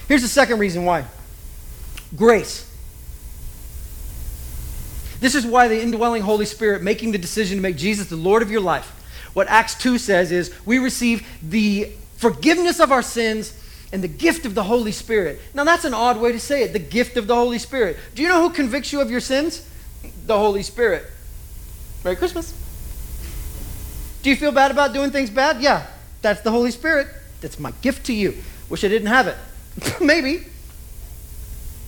Here's 0.07 0.21
the 0.21 0.27
second 0.27 0.59
reason 0.59 0.85
why 0.85 1.05
grace. 2.15 2.71
This 5.19 5.33
is 5.33 5.45
why 5.45 5.67
the 5.67 5.81
indwelling 5.81 6.21
Holy 6.21 6.45
Spirit 6.45 6.83
making 6.83 7.11
the 7.11 7.17
decision 7.17 7.57
to 7.57 7.61
make 7.61 7.77
Jesus 7.77 8.07
the 8.07 8.15
Lord 8.15 8.41
of 8.41 8.51
your 8.51 8.61
life. 8.61 8.91
What 9.33 9.47
Acts 9.47 9.75
2 9.75 9.97
says 9.97 10.31
is 10.31 10.53
we 10.65 10.77
receive 10.77 11.27
the 11.41 11.91
forgiveness 12.17 12.79
of 12.79 12.91
our 12.91 13.01
sins 13.01 13.53
and 13.91 14.03
the 14.03 14.07
gift 14.07 14.45
of 14.45 14.55
the 14.55 14.63
Holy 14.63 14.91
Spirit. 14.91 15.39
Now, 15.53 15.63
that's 15.63 15.85
an 15.85 15.93
odd 15.93 16.19
way 16.19 16.31
to 16.31 16.39
say 16.39 16.63
it 16.63 16.73
the 16.73 16.79
gift 16.79 17.17
of 17.17 17.27
the 17.27 17.35
Holy 17.35 17.59
Spirit. 17.59 17.97
Do 18.13 18.21
you 18.21 18.29
know 18.29 18.41
who 18.41 18.53
convicts 18.53 18.91
you 18.91 19.01
of 19.01 19.11
your 19.11 19.19
sins? 19.19 19.67
The 20.25 20.37
Holy 20.37 20.63
Spirit. 20.63 21.05
Merry 22.03 22.15
Christmas. 22.15 22.53
Do 24.21 24.29
you 24.29 24.35
feel 24.35 24.51
bad 24.51 24.71
about 24.71 24.93
doing 24.93 25.11
things 25.11 25.29
bad? 25.29 25.61
Yeah, 25.61 25.85
that's 26.21 26.41
the 26.41 26.51
Holy 26.51 26.71
Spirit. 26.71 27.07
That's 27.41 27.59
my 27.59 27.71
gift 27.81 28.07
to 28.07 28.13
you. 28.13 28.35
Wish 28.69 28.83
I 28.83 28.87
didn't 28.87 29.07
have 29.07 29.27
it. 29.27 29.37
Maybe. 30.01 30.45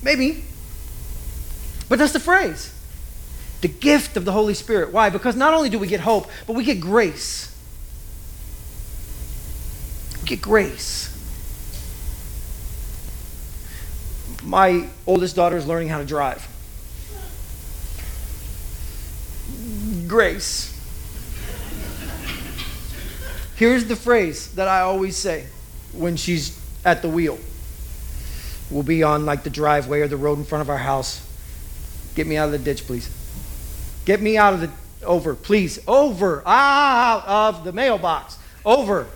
Maybe. 0.03 0.43
But 1.89 1.99
that's 1.99 2.13
the 2.13 2.19
phrase. 2.19 2.73
The 3.61 3.67
gift 3.67 4.17
of 4.17 4.25
the 4.25 4.31
Holy 4.31 4.53
Spirit. 4.53 4.93
Why? 4.93 5.09
Because 5.09 5.35
not 5.35 5.53
only 5.53 5.69
do 5.69 5.79
we 5.79 5.87
get 5.87 6.01
hope, 6.01 6.29
but 6.45 6.53
we 6.53 6.63
get 6.63 6.79
grace. 6.79 7.55
We 10.21 10.27
get 10.27 10.41
grace. 10.41 11.16
My 14.47 14.87
oldest 15.05 15.35
daughter 15.35 15.57
is 15.57 15.67
learning 15.67 15.89
how 15.89 15.97
to 15.97 16.05
drive. 16.05 16.47
Grace. 20.07 20.73
Here's 23.57 23.85
the 23.85 23.97
phrase 23.97 24.53
that 24.53 24.69
I 24.69 24.81
always 24.81 25.17
say 25.17 25.47
when 25.91 26.15
she's 26.15 26.57
at 26.85 27.01
the 27.01 27.09
wheel. 27.09 27.37
We'll 28.71 28.83
be 28.83 29.03
on 29.03 29.25
like 29.25 29.43
the 29.43 29.49
driveway 29.49 29.99
or 29.99 30.07
the 30.07 30.15
road 30.15 30.37
in 30.37 30.45
front 30.45 30.61
of 30.61 30.69
our 30.69 30.77
house. 30.77 31.21
Get 32.15 32.25
me 32.25 32.37
out 32.37 32.45
of 32.45 32.53
the 32.53 32.59
ditch, 32.59 32.87
please. 32.87 33.09
Get 34.05 34.21
me 34.21 34.37
out 34.37 34.53
of 34.53 34.61
the 34.61 34.71
over, 35.05 35.35
please. 35.35 35.77
Over. 35.89 36.41
Out 36.47 37.27
of 37.27 37.65
the 37.65 37.73
mailbox. 37.73 38.37
Over. 38.65 39.07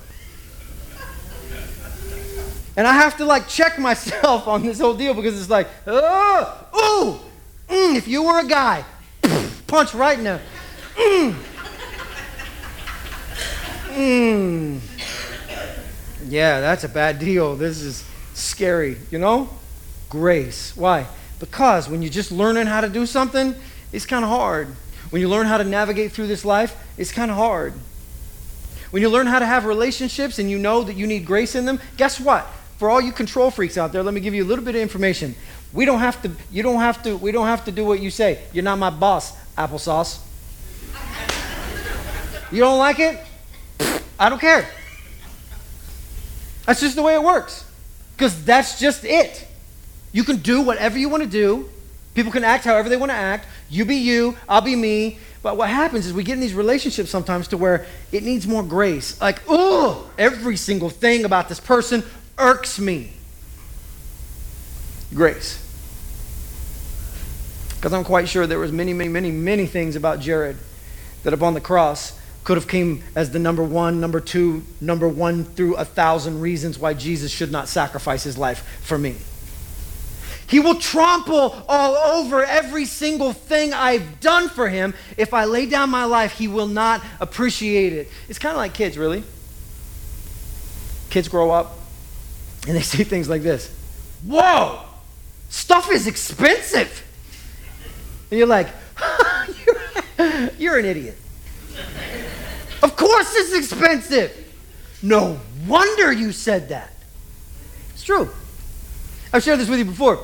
And 2.82 2.88
I 2.88 2.94
have 2.94 3.16
to 3.18 3.26
like 3.26 3.48
check 3.48 3.78
myself 3.78 4.48
on 4.48 4.64
this 4.64 4.80
whole 4.80 4.96
deal 4.96 5.14
because 5.14 5.40
it's 5.40 5.52
like, 5.52 5.68
oh, 5.86 7.22
ooh, 7.70 7.72
mm, 7.72 7.96
if 7.96 8.08
you 8.08 8.24
were 8.24 8.40
a 8.40 8.44
guy, 8.44 8.84
punch 9.68 9.94
right 9.94 10.20
now. 10.20 10.40
Mm. 10.96 11.36
Mm. 13.90 14.80
Yeah, 16.28 16.60
that's 16.60 16.84
a 16.84 16.90
bad 16.90 17.20
deal. 17.20 17.56
This 17.56 17.84
is 17.84 18.04
scary, 18.34 18.98
you 19.12 19.20
know? 19.20 19.48
Grace. 20.10 20.76
Why? 20.76 21.06
Because 21.40 21.88
when 21.88 22.02
you're 22.02 22.10
just 22.10 22.32
learning 22.32 22.66
how 22.66 22.82
to 22.82 22.90
do 22.90 23.06
something, 23.06 23.54
it's 23.92 24.08
kind 24.08 24.26
of 24.26 24.32
hard. 24.32 24.70
When 25.12 25.22
you 25.22 25.30
learn 25.30 25.46
how 25.46 25.60
to 25.60 25.64
navigate 25.64 26.14
through 26.14 26.26
this 26.26 26.44
life, 26.44 26.76
it's 26.98 27.12
kind 27.12 27.30
of 27.30 27.38
hard. 27.38 27.74
When 28.90 29.04
you 29.04 29.10
learn 29.10 29.28
how 29.28 29.38
to 29.38 29.46
have 29.46 29.66
relationships 29.66 30.40
and 30.40 30.50
you 30.50 30.58
know 30.58 30.82
that 30.82 30.96
you 30.96 31.06
need 31.06 31.28
grace 31.28 31.54
in 31.54 31.66
them, 31.66 31.80
guess 31.96 32.20
what? 32.20 32.48
For 32.82 32.90
all 32.90 33.00
you 33.00 33.12
control 33.12 33.52
freaks 33.52 33.78
out 33.78 33.92
there, 33.92 34.02
let 34.02 34.12
me 34.12 34.22
give 34.22 34.34
you 34.34 34.44
a 34.44 34.50
little 34.50 34.66
bit 34.66 34.74
of 34.74 34.82
information. 34.82 35.36
We 35.72 35.86
don't 35.86 36.00
have 36.00 36.20
to, 36.24 36.32
you 36.52 36.64
don't 36.64 36.80
have 36.80 37.04
to, 37.04 37.16
we 37.16 37.32
don't 37.32 37.46
have 37.46 37.64
to 37.66 37.72
do 37.72 37.86
what 37.86 38.00
you 38.00 38.10
say. 38.10 38.40
You're 38.54 38.64
not 38.64 38.80
my 38.80 38.90
boss, 38.90 39.38
applesauce. 39.56 40.18
You 42.52 42.60
don't 42.60 42.80
like 42.80 42.98
it? 42.98 43.20
I 44.20 44.30
don't 44.30 44.42
care. 44.42 44.68
That's 46.66 46.82
just 46.82 46.96
the 46.96 47.04
way 47.04 47.14
it 47.14 47.22
works. 47.22 47.66
Because 48.18 48.44
that's 48.46 48.80
just 48.80 49.06
it. 49.06 49.48
You 50.12 50.24
can 50.24 50.38
do 50.38 50.62
whatever 50.62 50.98
you 50.98 51.08
want 51.08 51.22
to 51.22 51.30
do. 51.30 51.70
People 52.16 52.32
can 52.32 52.44
act 52.44 52.66
however 52.66 52.90
they 52.90 52.98
want 52.98 53.12
to 53.12 53.16
act. 53.16 53.46
You 53.70 53.86
be 53.86 53.98
you, 53.98 54.36
I'll 54.50 54.62
be 54.62 54.76
me. 54.76 55.20
But 55.44 55.56
what 55.56 55.70
happens 55.70 56.08
is 56.08 56.14
we 56.14 56.24
get 56.24 56.34
in 56.34 56.40
these 56.40 56.56
relationships 56.56 57.12
sometimes 57.12 57.48
to 57.50 57.58
where 57.58 57.86
it 58.12 58.24
needs 58.24 58.48
more 58.48 58.64
grace. 58.64 59.22
Like, 59.22 59.40
oh, 59.48 60.10
every 60.18 60.56
single 60.56 60.90
thing 60.90 61.26
about 61.26 61.48
this 61.48 61.60
person 61.60 62.04
irks 62.42 62.80
me. 62.80 63.14
Grace. 65.14 65.58
Because 67.76 67.94
I'm 67.94 68.04
quite 68.04 68.30
sure 68.30 68.46
there 68.46 68.60
was 68.60 68.72
many, 68.72 68.94
many, 68.94 69.10
many, 69.10 69.32
many 69.32 69.66
things 69.66 69.96
about 69.96 70.20
Jared 70.20 70.58
that 71.24 71.34
upon 71.34 71.54
the 71.54 71.62
cross 71.62 72.20
could 72.44 72.58
have 72.58 72.68
came 72.68 73.04
as 73.16 73.32
the 73.32 73.40
number 73.40 73.64
one, 73.64 74.00
number 74.00 74.20
two, 74.20 74.64
number 74.80 75.08
one 75.08 75.44
through 75.44 75.76
a 75.76 75.86
thousand 75.86 76.42
reasons 76.42 76.80
why 76.80 76.94
Jesus 76.94 77.32
should 77.32 77.52
not 77.52 77.68
sacrifice 77.68 78.24
his 78.24 78.38
life 78.38 78.80
for 78.82 78.98
me. 78.98 79.16
He 80.48 80.60
will 80.60 80.76
trample 80.76 81.64
all 81.68 81.96
over 81.96 82.44
every 82.44 82.86
single 82.86 83.32
thing 83.32 83.74
I've 83.74 84.20
done 84.20 84.50
for 84.50 84.70
him. 84.70 84.94
If 85.18 85.34
I 85.34 85.46
lay 85.46 85.66
down 85.66 85.90
my 85.90 86.04
life, 86.06 86.34
he 86.34 86.48
will 86.48 86.68
not 86.68 87.02
appreciate 87.20 87.94
it. 87.94 88.10
It's 88.28 88.40
kind 88.40 88.52
of 88.52 88.58
like 88.58 88.74
kids, 88.74 88.98
really. 88.98 89.24
Kids 91.10 91.28
grow 91.28 91.52
up 91.52 91.81
and 92.68 92.76
they 92.76 92.82
say 92.82 93.04
things 93.04 93.30
like 93.30 93.42
this 93.42 93.70
Whoa, 94.26 94.82
stuff 95.50 95.92
is 95.92 96.08
expensive. 96.08 97.08
And 98.30 98.38
you're 98.38 98.48
like, 98.48 98.68
you're, 99.66 100.50
you're 100.58 100.78
an 100.78 100.86
idiot. 100.86 101.18
Of 102.84 102.96
course 102.96 103.34
it's 103.36 103.54
expensive. 103.54 104.38
No 105.02 105.40
wonder 105.68 106.12
you 106.12 106.32
said 106.32 106.70
that. 106.70 106.92
It's 107.92 108.04
true. 108.04 108.30
I've 109.34 109.44
shared 109.44 109.60
this 109.60 109.70
with 109.70 109.80
you 109.80 109.86
before. 109.86 110.20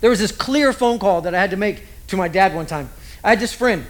There 0.00 0.10
was 0.10 0.18
this 0.18 0.32
clear 0.32 0.72
phone 0.72 0.98
call 0.98 1.22
that 1.22 1.34
I 1.34 1.40
had 1.40 1.50
to 1.50 1.56
make 1.56 1.82
to 2.08 2.16
my 2.16 2.28
dad 2.28 2.54
one 2.54 2.66
time. 2.66 2.90
I 3.22 3.30
had 3.30 3.40
this 3.40 3.52
friend. 3.52 3.86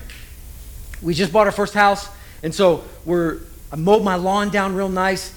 We 1.02 1.14
just 1.14 1.32
bought 1.32 1.46
our 1.46 1.52
first 1.52 1.74
house, 1.74 2.08
and 2.42 2.54
so 2.54 2.84
we're 3.04 3.40
I 3.72 3.76
mowed 3.76 4.04
my 4.04 4.14
lawn 4.14 4.50
down 4.50 4.76
real 4.76 4.88
nice, 4.88 5.36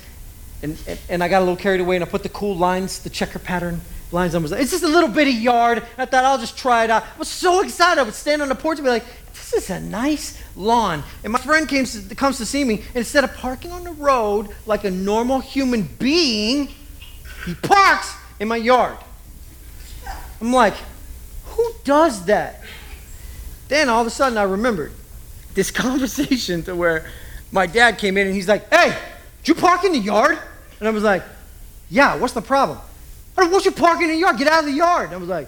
and, 0.61 0.77
and, 0.87 0.99
and 1.09 1.23
I 1.23 1.27
got 1.27 1.39
a 1.39 1.45
little 1.45 1.55
carried 1.55 1.81
away, 1.81 1.95
and 1.95 2.03
I 2.03 2.07
put 2.07 2.23
the 2.23 2.29
cool 2.29 2.55
lines, 2.55 2.99
the 2.99 3.09
checker 3.09 3.39
pattern 3.39 3.81
lines 4.11 4.35
on. 4.35 4.43
It's 4.45 4.71
just 4.71 4.83
a 4.83 4.87
little 4.87 5.09
bitty 5.09 5.31
yard. 5.31 5.83
I 5.97 6.05
thought 6.05 6.23
I'll 6.23 6.37
just 6.37 6.57
try 6.57 6.83
it 6.83 6.89
out. 6.89 7.03
I 7.03 7.19
was 7.19 7.27
so 7.27 7.61
excited. 7.61 7.99
I 7.99 8.03
would 8.03 8.13
stand 8.13 8.41
on 8.41 8.49
the 8.49 8.55
porch 8.55 8.77
and 8.77 8.85
be 8.85 8.89
like, 8.89 9.05
"This 9.33 9.53
is 9.53 9.69
a 9.69 9.79
nice 9.79 10.41
lawn." 10.55 11.03
And 11.23 11.33
my 11.33 11.39
friend 11.39 11.67
came 11.67 11.85
to, 11.85 12.15
comes 12.15 12.37
to 12.37 12.45
see 12.45 12.63
me, 12.63 12.83
instead 12.95 13.23
of 13.23 13.35
parking 13.35 13.71
on 13.71 13.83
the 13.83 13.91
road 13.91 14.49
like 14.65 14.83
a 14.83 14.91
normal 14.91 15.39
human 15.39 15.83
being, 15.83 16.69
he 17.45 17.53
parks 17.55 18.13
in 18.39 18.47
my 18.47 18.57
yard. 18.57 18.97
I'm 20.41 20.53
like, 20.53 20.75
who 21.45 21.71
does 21.83 22.25
that? 22.25 22.61
Then 23.67 23.89
all 23.89 24.01
of 24.01 24.07
a 24.07 24.11
sudden 24.11 24.37
I 24.37 24.43
remembered 24.43 24.91
this 25.53 25.71
conversation 25.71 26.63
to 26.63 26.75
where 26.75 27.09
my 27.51 27.65
dad 27.65 27.97
came 27.97 28.17
in 28.17 28.27
and 28.27 28.35
he's 28.35 28.47
like, 28.47 28.71
hey, 28.71 28.97
you 29.47 29.55
park 29.55 29.83
in 29.83 29.93
the 29.93 29.99
yard? 29.99 30.37
And 30.79 30.87
I 30.87 30.91
was 30.91 31.03
like, 31.03 31.23
yeah, 31.89 32.17
what's 32.17 32.33
the 32.33 32.41
problem? 32.41 32.79
I 33.37 33.41
don't 33.41 33.51
want 33.51 33.65
you 33.65 33.71
parking 33.71 34.09
in 34.09 34.15
the 34.15 34.19
yard. 34.19 34.37
Get 34.37 34.47
out 34.47 34.59
of 34.59 34.65
the 34.65 34.71
yard. 34.71 35.07
And 35.07 35.15
I 35.15 35.17
was 35.17 35.29
like, 35.29 35.47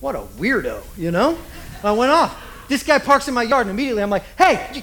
what 0.00 0.14
a 0.14 0.20
weirdo, 0.20 0.82
you 0.96 1.10
know? 1.10 1.30
And 1.30 1.84
I 1.84 1.92
went 1.92 2.10
off. 2.10 2.68
This 2.68 2.82
guy 2.82 2.98
parks 2.98 3.28
in 3.28 3.34
my 3.34 3.42
yard, 3.42 3.66
and 3.66 3.70
immediately 3.70 4.02
I'm 4.02 4.10
like, 4.10 4.24
hey, 4.36 4.68
you... 4.74 4.82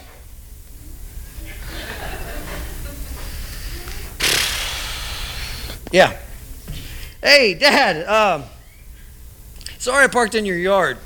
yeah. 5.91 6.17
Hey, 7.21 7.53
Dad, 7.53 8.07
um, 8.07 8.43
sorry 9.77 10.05
I 10.05 10.07
parked 10.07 10.35
in 10.35 10.45
your 10.45 10.57
yard. 10.57 10.97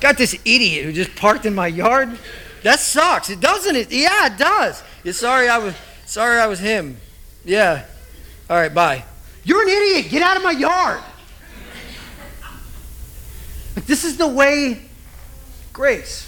Got 0.00 0.16
this 0.16 0.34
idiot 0.44 0.86
who 0.86 0.92
just 0.92 1.14
parked 1.14 1.44
in 1.44 1.54
my 1.54 1.66
yard. 1.66 2.18
That 2.62 2.80
sucks. 2.80 3.30
It 3.30 3.40
doesn't 3.40 3.76
it? 3.76 3.92
Yeah, 3.92 4.26
it 4.26 4.38
does. 4.38 4.82
Yeah, 5.02 5.12
sorry 5.12 5.48
I 5.48 5.58
was 5.58 5.74
sorry 6.06 6.38
I 6.38 6.46
was 6.46 6.58
him. 6.58 6.98
Yeah. 7.44 7.86
All 8.48 8.56
right, 8.56 8.72
bye. 8.72 9.04
You're 9.44 9.62
an 9.62 9.68
idiot. 9.68 10.10
Get 10.10 10.22
out 10.22 10.36
of 10.36 10.42
my 10.42 10.50
yard. 10.52 11.02
Like 13.76 13.86
this 13.86 14.04
is 14.04 14.16
the 14.16 14.28
way 14.28 14.82
grace. 15.72 16.26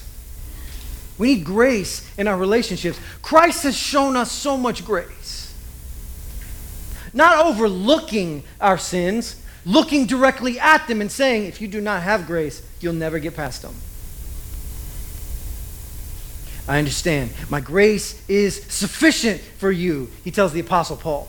We 1.18 1.34
need 1.34 1.44
grace 1.44 2.10
in 2.16 2.26
our 2.26 2.36
relationships. 2.36 2.98
Christ 3.20 3.64
has 3.64 3.76
shown 3.76 4.16
us 4.16 4.32
so 4.32 4.56
much 4.56 4.84
grace. 4.84 5.54
Not 7.12 7.44
overlooking 7.44 8.44
our 8.60 8.78
sins, 8.78 9.36
looking 9.66 10.06
directly 10.06 10.58
at 10.58 10.86
them 10.88 11.00
and 11.00 11.12
saying, 11.12 11.44
if 11.44 11.60
you 11.60 11.68
do 11.68 11.80
not 11.80 12.02
have 12.02 12.26
grace, 12.26 12.62
you'll 12.80 12.94
never 12.94 13.18
get 13.18 13.36
past 13.36 13.62
them. 13.62 13.74
I 16.68 16.78
understand. 16.78 17.32
My 17.50 17.60
grace 17.60 18.22
is 18.28 18.62
sufficient 18.64 19.40
for 19.40 19.70
you, 19.70 20.10
he 20.24 20.30
tells 20.30 20.52
the 20.52 20.60
Apostle 20.60 20.96
Paul. 20.96 21.28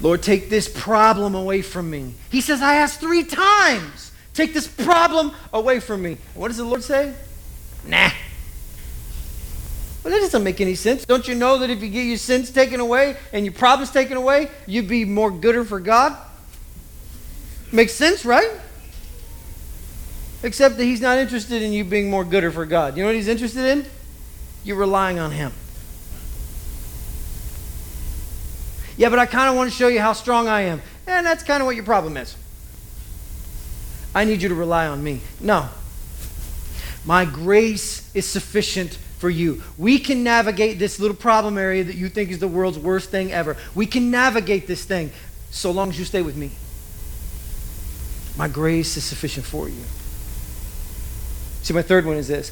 Lord, 0.00 0.22
take 0.22 0.50
this 0.50 0.68
problem 0.68 1.34
away 1.34 1.62
from 1.62 1.88
me. 1.88 2.14
He 2.30 2.40
says, 2.40 2.60
I 2.60 2.74
asked 2.74 3.00
three 3.00 3.24
times, 3.24 4.12
take 4.34 4.52
this 4.52 4.66
problem 4.66 5.32
away 5.52 5.80
from 5.80 6.02
me. 6.02 6.18
What 6.34 6.48
does 6.48 6.56
the 6.56 6.64
Lord 6.64 6.82
say? 6.82 7.14
Nah. 7.86 8.10
Well, 10.02 10.12
that 10.12 10.20
doesn't 10.20 10.44
make 10.44 10.60
any 10.60 10.74
sense. 10.74 11.06
Don't 11.06 11.26
you 11.26 11.34
know 11.34 11.58
that 11.58 11.70
if 11.70 11.80
you 11.82 11.88
get 11.88 12.02
your 12.02 12.18
sins 12.18 12.50
taken 12.50 12.80
away 12.80 13.16
and 13.32 13.46
your 13.46 13.54
problems 13.54 13.90
taken 13.90 14.18
away, 14.18 14.50
you'd 14.66 14.88
be 14.88 15.06
more 15.06 15.30
gooder 15.30 15.64
for 15.64 15.80
God? 15.80 16.14
Makes 17.72 17.94
sense, 17.94 18.24
right? 18.26 18.50
Except 20.44 20.76
that 20.76 20.84
He's 20.84 21.00
not 21.00 21.16
interested 21.16 21.62
in 21.62 21.72
you 21.72 21.84
being 21.84 22.10
more 22.10 22.22
gooder 22.22 22.52
for 22.52 22.66
God. 22.66 22.96
You 22.96 23.02
know 23.02 23.08
what 23.08 23.14
He's 23.16 23.28
interested 23.28 23.64
in? 23.64 23.86
You're 24.62 24.76
relying 24.76 25.18
on 25.18 25.30
Him. 25.30 25.52
Yeah, 28.98 29.08
but 29.08 29.18
I 29.18 29.24
kind 29.24 29.48
of 29.48 29.56
want 29.56 29.70
to 29.70 29.76
show 29.76 29.88
you 29.88 30.00
how 30.00 30.12
strong 30.12 30.46
I 30.46 30.60
am. 30.62 30.82
And 31.06 31.24
that's 31.24 31.42
kind 31.42 31.62
of 31.62 31.66
what 31.66 31.76
your 31.76 31.84
problem 31.84 32.18
is. 32.18 32.36
I 34.14 34.24
need 34.24 34.42
you 34.42 34.50
to 34.50 34.54
rely 34.54 34.86
on 34.86 35.02
me. 35.02 35.22
No. 35.40 35.70
My 37.06 37.24
grace 37.24 38.14
is 38.14 38.26
sufficient 38.26 38.98
for 39.18 39.30
you. 39.30 39.62
We 39.78 39.98
can 39.98 40.22
navigate 40.22 40.78
this 40.78 41.00
little 41.00 41.16
problem 41.16 41.56
area 41.56 41.84
that 41.84 41.96
you 41.96 42.10
think 42.10 42.30
is 42.30 42.38
the 42.38 42.48
world's 42.48 42.78
worst 42.78 43.10
thing 43.10 43.32
ever. 43.32 43.56
We 43.74 43.86
can 43.86 44.10
navigate 44.10 44.66
this 44.66 44.84
thing 44.84 45.10
so 45.50 45.70
long 45.70 45.88
as 45.88 45.98
you 45.98 46.04
stay 46.04 46.20
with 46.20 46.36
me. 46.36 46.50
My 48.36 48.46
grace 48.46 48.98
is 48.98 49.04
sufficient 49.04 49.46
for 49.46 49.70
you. 49.70 49.82
See, 51.64 51.72
my 51.72 51.80
third 51.80 52.04
one 52.04 52.18
is 52.18 52.28
this. 52.28 52.50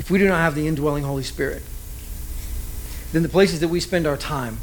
If 0.00 0.10
we 0.10 0.18
do 0.18 0.26
not 0.26 0.38
have 0.38 0.56
the 0.56 0.66
indwelling 0.66 1.04
Holy 1.04 1.22
Spirit, 1.22 1.62
then 3.12 3.22
the 3.22 3.28
places 3.28 3.60
that 3.60 3.68
we 3.68 3.78
spend 3.78 4.04
our 4.04 4.16
time 4.16 4.58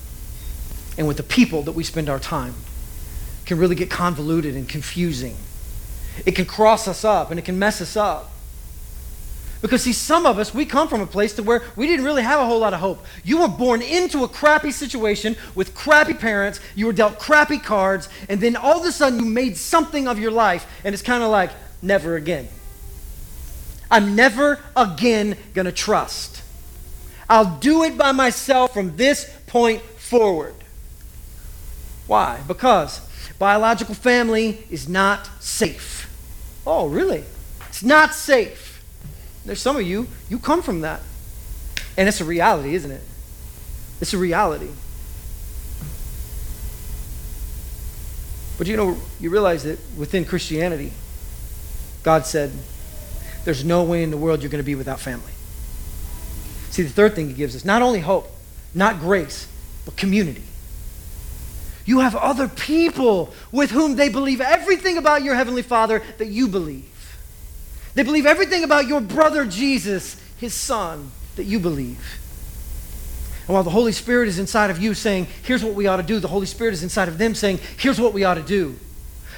and 0.97 1.07
with 1.07 1.15
the 1.15 1.23
people 1.23 1.61
that 1.61 1.71
we 1.71 1.85
spend 1.85 2.09
our 2.09 2.19
time 2.19 2.55
can 3.45 3.57
really 3.57 3.75
get 3.75 3.89
convoluted 3.89 4.53
and 4.53 4.67
confusing. 4.67 5.37
It 6.25 6.33
can 6.33 6.43
cross 6.43 6.89
us 6.89 7.05
up 7.05 7.31
and 7.31 7.39
it 7.39 7.45
can 7.45 7.57
mess 7.57 7.79
us 7.79 7.95
up. 7.95 8.33
Because 9.61 9.83
see, 9.83 9.93
some 9.93 10.25
of 10.25 10.37
us, 10.37 10.53
we 10.53 10.65
come 10.65 10.87
from 10.87 11.01
a 11.01 11.07
place 11.07 11.33
to 11.33 11.43
where 11.43 11.63
we 11.75 11.87
didn't 11.87 12.05
really 12.05 12.21
have 12.21 12.39
a 12.39 12.45
whole 12.45 12.59
lot 12.59 12.73
of 12.73 12.79
hope. 12.79 13.03
You 13.23 13.39
were 13.39 13.47
born 13.47 13.81
into 13.81 14.23
a 14.23 14.27
crappy 14.27 14.71
situation 14.71 15.35
with 15.55 15.73
crappy 15.73 16.13
parents, 16.13 16.59
you 16.75 16.85
were 16.85 16.93
dealt 16.93 17.17
crappy 17.17 17.57
cards, 17.57 18.07
and 18.29 18.39
then 18.39 18.55
all 18.55 18.79
of 18.79 18.85
a 18.85 18.91
sudden 18.91 19.19
you 19.19 19.25
made 19.25 19.57
something 19.57 20.07
of 20.07 20.19
your 20.19 20.31
life, 20.31 20.67
and 20.83 20.93
it's 20.93 21.01
kind 21.01 21.23
of 21.23 21.31
like, 21.31 21.49
never 21.81 22.15
again. 22.15 22.47
I'm 23.89 24.15
never 24.15 24.59
again 24.75 25.37
gonna 25.53 25.71
trust. 25.71 26.43
I'll 27.29 27.57
do 27.57 27.83
it 27.83 27.97
by 27.97 28.11
myself 28.11 28.73
from 28.73 28.95
this 28.95 29.33
point 29.47 29.81
forward. 29.81 30.53
Why? 32.05 32.39
Because 32.47 33.01
biological 33.39 33.95
family 33.95 34.65
is 34.69 34.87
not 34.87 35.29
safe. 35.41 36.13
Oh, 36.65 36.87
really? 36.87 37.23
It's 37.69 37.83
not 37.83 38.13
safe. 38.13 38.66
There's 39.47 39.61
some 39.61 39.77
of 39.77 39.81
you, 39.81 40.07
you 40.29 40.37
come 40.37 40.61
from 40.61 40.81
that. 40.81 41.01
And 41.97 42.07
it's 42.07 42.21
a 42.21 42.25
reality, 42.25 42.75
isn't 42.75 42.91
it? 42.91 43.01
It's 44.01 44.13
a 44.13 44.17
reality. 44.17 44.69
But 48.57 48.67
you 48.67 48.75
know, 48.75 48.97
you 49.19 49.29
realize 49.29 49.63
that 49.63 49.79
within 49.97 50.25
Christianity, 50.25 50.91
God 52.03 52.25
said, 52.25 52.51
there's 53.45 53.63
no 53.63 53.83
way 53.83 54.03
in 54.03 54.11
the 54.11 54.17
world 54.17 54.41
you're 54.41 54.51
going 54.51 54.63
to 54.63 54.65
be 54.65 54.75
without 54.75 54.99
family. 54.99 55.31
See, 56.71 56.83
the 56.83 56.89
third 56.89 57.15
thing 57.15 57.29
he 57.29 57.33
gives 57.33 57.55
us 57.55 57.63
not 57.63 57.81
only 57.81 58.01
hope, 58.01 58.29
not 58.73 58.99
grace, 58.99 59.47
but 59.85 59.95
community. 59.95 60.43
You 61.85 61.99
have 61.99 62.15
other 62.15 62.49
people 62.49 63.33
with 63.51 63.71
whom 63.71 63.95
they 63.95 64.09
believe 64.09 64.41
everything 64.41 64.97
about 64.97 65.23
your 65.23 65.35
Heavenly 65.35 65.61
Father 65.61 66.03
that 66.17 66.27
you 66.27 66.49
believe. 66.49 66.85
They 67.97 68.03
believe 68.03 68.27
everything 68.27 68.63
about 68.63 68.85
your 68.85 69.01
brother 69.01 69.43
Jesus, 69.43 70.21
his 70.37 70.53
son, 70.53 71.09
that 71.35 71.45
you 71.45 71.59
believe. 71.59 72.19
And 73.47 73.55
while 73.55 73.63
the 73.63 73.71
Holy 73.71 73.91
Spirit 73.91 74.27
is 74.27 74.37
inside 74.37 74.69
of 74.69 74.77
you 74.77 74.93
saying, 74.93 75.25
here's 75.41 75.63
what 75.63 75.73
we 75.73 75.87
ought 75.87 75.97
to 75.97 76.03
do, 76.03 76.19
the 76.19 76.27
Holy 76.27 76.45
Spirit 76.45 76.75
is 76.75 76.83
inside 76.83 77.07
of 77.07 77.17
them 77.17 77.33
saying, 77.33 77.57
here's 77.77 77.99
what 77.99 78.13
we 78.13 78.23
ought 78.23 78.35
to 78.35 78.43
do. 78.43 78.77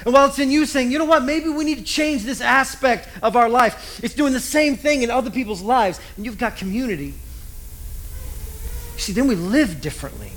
And 0.04 0.12
while 0.12 0.26
it's 0.28 0.38
in 0.38 0.50
you 0.50 0.66
saying, 0.66 0.90
you 0.90 0.98
know 0.98 1.06
what, 1.06 1.24
maybe 1.24 1.48
we 1.48 1.64
need 1.64 1.78
to 1.78 1.84
change 1.84 2.24
this 2.24 2.42
aspect 2.42 3.08
of 3.22 3.34
our 3.34 3.48
life, 3.48 3.98
it's 4.04 4.12
doing 4.12 4.34
the 4.34 4.40
same 4.40 4.76
thing 4.76 5.00
in 5.00 5.10
other 5.10 5.30
people's 5.30 5.62
lives, 5.62 5.98
and 6.18 6.26
you've 6.26 6.36
got 6.36 6.58
community. 6.58 7.14
See, 8.98 9.14
then 9.14 9.26
we 9.26 9.36
live 9.36 9.80
differently. 9.80 10.32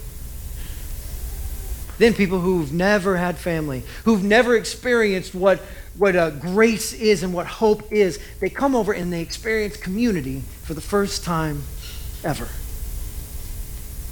Then 1.98 2.14
people 2.14 2.40
who've 2.40 2.72
never 2.72 3.18
had 3.18 3.38
family, 3.38 3.84
who've 4.06 4.24
never 4.24 4.56
experienced 4.56 5.36
what, 5.36 5.62
what 5.98 6.16
uh, 6.16 6.32
grace 6.32 6.94
is 6.94 7.24
and 7.24 7.34
what 7.34 7.46
hope 7.46 7.92
is, 7.92 8.20
they 8.40 8.50
come 8.50 8.76
over 8.76 8.94
and 8.94 9.14
they 9.14 9.22
experience 9.22 9.78
community 9.78 10.42
for 10.64 10.74
the 10.74 10.82
first 10.82 11.24
time 11.24 11.64
ever. 12.24 12.48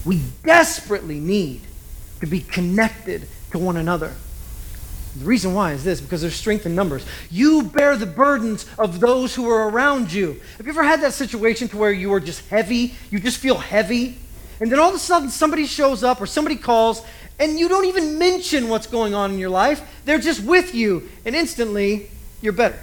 We 0.06 0.22
desperately 0.44 1.20
need 1.20 1.62
to 2.20 2.28
be 2.28 2.42
connected 2.42 3.28
to 3.52 3.60
one 3.60 3.78
another. 3.78 4.14
The 5.18 5.26
reason 5.26 5.54
why 5.54 5.74
is 5.74 5.84
this 5.84 6.00
because 6.00 6.22
there's 6.22 6.36
strength 6.36 6.66
in 6.66 6.74
numbers. 6.74 7.06
You 7.30 7.64
bear 7.64 7.98
the 7.98 8.06
burdens 8.06 8.66
of 8.78 9.00
those 9.00 9.36
who 9.36 9.50
are 9.50 9.70
around 9.70 10.14
you. 10.14 10.40
Have 10.58 10.66
you 10.66 10.72
ever 10.72 10.84
had 10.84 11.02
that 11.02 11.14
situation 11.14 11.68
to 11.70 11.78
where 11.78 11.92
you 11.92 12.14
are 12.14 12.20
just 12.20 12.48
heavy? 12.48 12.96
You 13.10 13.20
just 13.20 13.38
feel 13.38 13.58
heavy? 13.58 14.18
And 14.62 14.72
then 14.72 14.80
all 14.80 14.90
of 14.90 14.96
a 14.96 15.00
sudden 15.00 15.30
somebody 15.30 15.66
shows 15.66 16.04
up 16.04 16.22
or 16.22 16.28
somebody 16.28 16.56
calls 16.56 17.04
and 17.42 17.60
you 17.60 17.68
don't 17.68 17.86
even 17.86 18.20
mention 18.20 18.70
what's 18.70 18.86
going 18.86 19.16
on 19.16 19.32
in 19.32 19.40
your 19.40 19.50
life. 19.50 19.82
They're 20.06 20.20
just 20.20 20.44
with 20.44 20.76
you, 20.76 21.10
and 21.26 21.36
instantly 21.36 22.12
you're 22.40 22.54
better. 22.54 22.80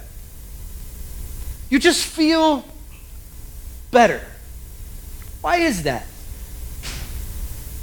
You 1.71 1.79
just 1.79 2.05
feel 2.05 2.65
better. 3.93 4.21
Why 5.43 5.59
is 5.59 5.85
that? 5.85 6.07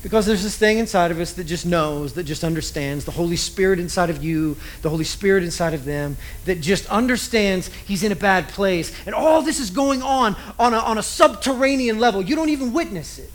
Because 0.04 0.26
there's 0.26 0.44
this 0.44 0.58
thing 0.58 0.78
inside 0.78 1.12
of 1.12 1.20
us 1.20 1.32
that 1.34 1.46
just 1.46 1.66
knows, 1.66 2.14
that 2.14 2.26
just 2.26 2.44
understands, 2.44 3.06
the 3.06 3.12
Holy 3.12 3.38
Spirit 3.38 3.80
inside 3.80 4.10
of 4.10 4.22
you, 4.22 4.58
the 4.82 4.90
Holy 4.90 5.06
Spirit 5.06 5.44
inside 5.44 5.74
of 5.74 5.86
them, 5.86 6.18
that 6.44 6.60
just 6.60 6.86
understands 6.88 7.70
he's 7.88 8.04
in 8.04 8.12
a 8.12 8.18
bad 8.18 8.50
place. 8.50 8.94
And 9.06 9.16
all 9.16 9.42
this 9.42 9.62
is 9.62 9.70
going 9.70 10.04
on 10.04 10.36
on 10.60 10.74
a, 10.74 10.78
on 10.78 10.98
a 10.98 11.04
subterranean 11.04 12.00
level. 12.00 12.22
You 12.22 12.36
don't 12.36 12.50
even 12.50 12.74
witness 12.74 13.18
it. 13.18 13.32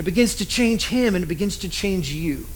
It 0.00 0.06
begins 0.06 0.36
to 0.36 0.46
change 0.46 0.86
him 0.86 1.14
and 1.14 1.22
it 1.22 1.26
begins 1.26 1.58
to 1.58 1.68
change 1.68 2.10
you. 2.10 2.46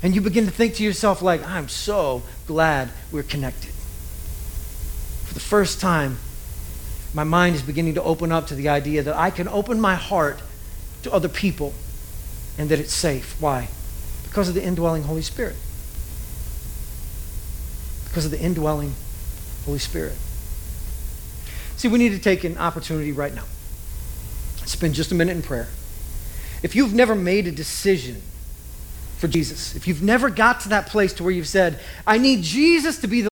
And 0.00 0.14
you 0.14 0.20
begin 0.20 0.44
to 0.44 0.52
think 0.52 0.76
to 0.76 0.84
yourself, 0.84 1.20
like, 1.20 1.44
I'm 1.44 1.68
so 1.68 2.22
glad 2.46 2.90
we're 3.10 3.24
connected. 3.24 3.72
For 5.24 5.34
the 5.34 5.40
first 5.40 5.80
time, 5.80 6.18
my 7.12 7.24
mind 7.24 7.56
is 7.56 7.62
beginning 7.62 7.94
to 7.94 8.02
open 8.04 8.30
up 8.30 8.46
to 8.46 8.54
the 8.54 8.68
idea 8.68 9.02
that 9.02 9.16
I 9.16 9.30
can 9.30 9.48
open 9.48 9.80
my 9.80 9.96
heart 9.96 10.40
to 11.02 11.12
other 11.12 11.28
people 11.28 11.74
and 12.56 12.68
that 12.68 12.78
it's 12.78 12.94
safe. 12.94 13.34
Why? 13.40 13.66
Because 14.22 14.48
of 14.48 14.54
the 14.54 14.62
indwelling 14.62 15.02
Holy 15.02 15.22
Spirit. 15.22 15.56
Because 18.04 18.24
of 18.24 18.30
the 18.30 18.40
indwelling 18.40 18.94
Holy 19.64 19.80
Spirit. 19.80 20.14
See, 21.76 21.88
we 21.88 21.98
need 21.98 22.10
to 22.10 22.20
take 22.20 22.44
an 22.44 22.56
opportunity 22.56 23.10
right 23.10 23.34
now. 23.34 23.46
Spend 24.64 24.94
just 24.94 25.10
a 25.10 25.16
minute 25.16 25.34
in 25.34 25.42
prayer. 25.42 25.66
If 26.62 26.74
you've 26.74 26.94
never 26.94 27.14
made 27.14 27.46
a 27.46 27.52
decision 27.52 28.20
for 29.18 29.28
Jesus, 29.28 29.74
if 29.76 29.86
you've 29.86 30.02
never 30.02 30.30
got 30.30 30.60
to 30.60 30.70
that 30.70 30.86
place 30.86 31.12
to 31.14 31.22
where 31.22 31.32
you've 31.32 31.48
said, 31.48 31.80
I 32.06 32.18
need 32.18 32.42
Jesus 32.42 32.98
to 32.98 33.06
be 33.06 33.22
the 33.22 33.28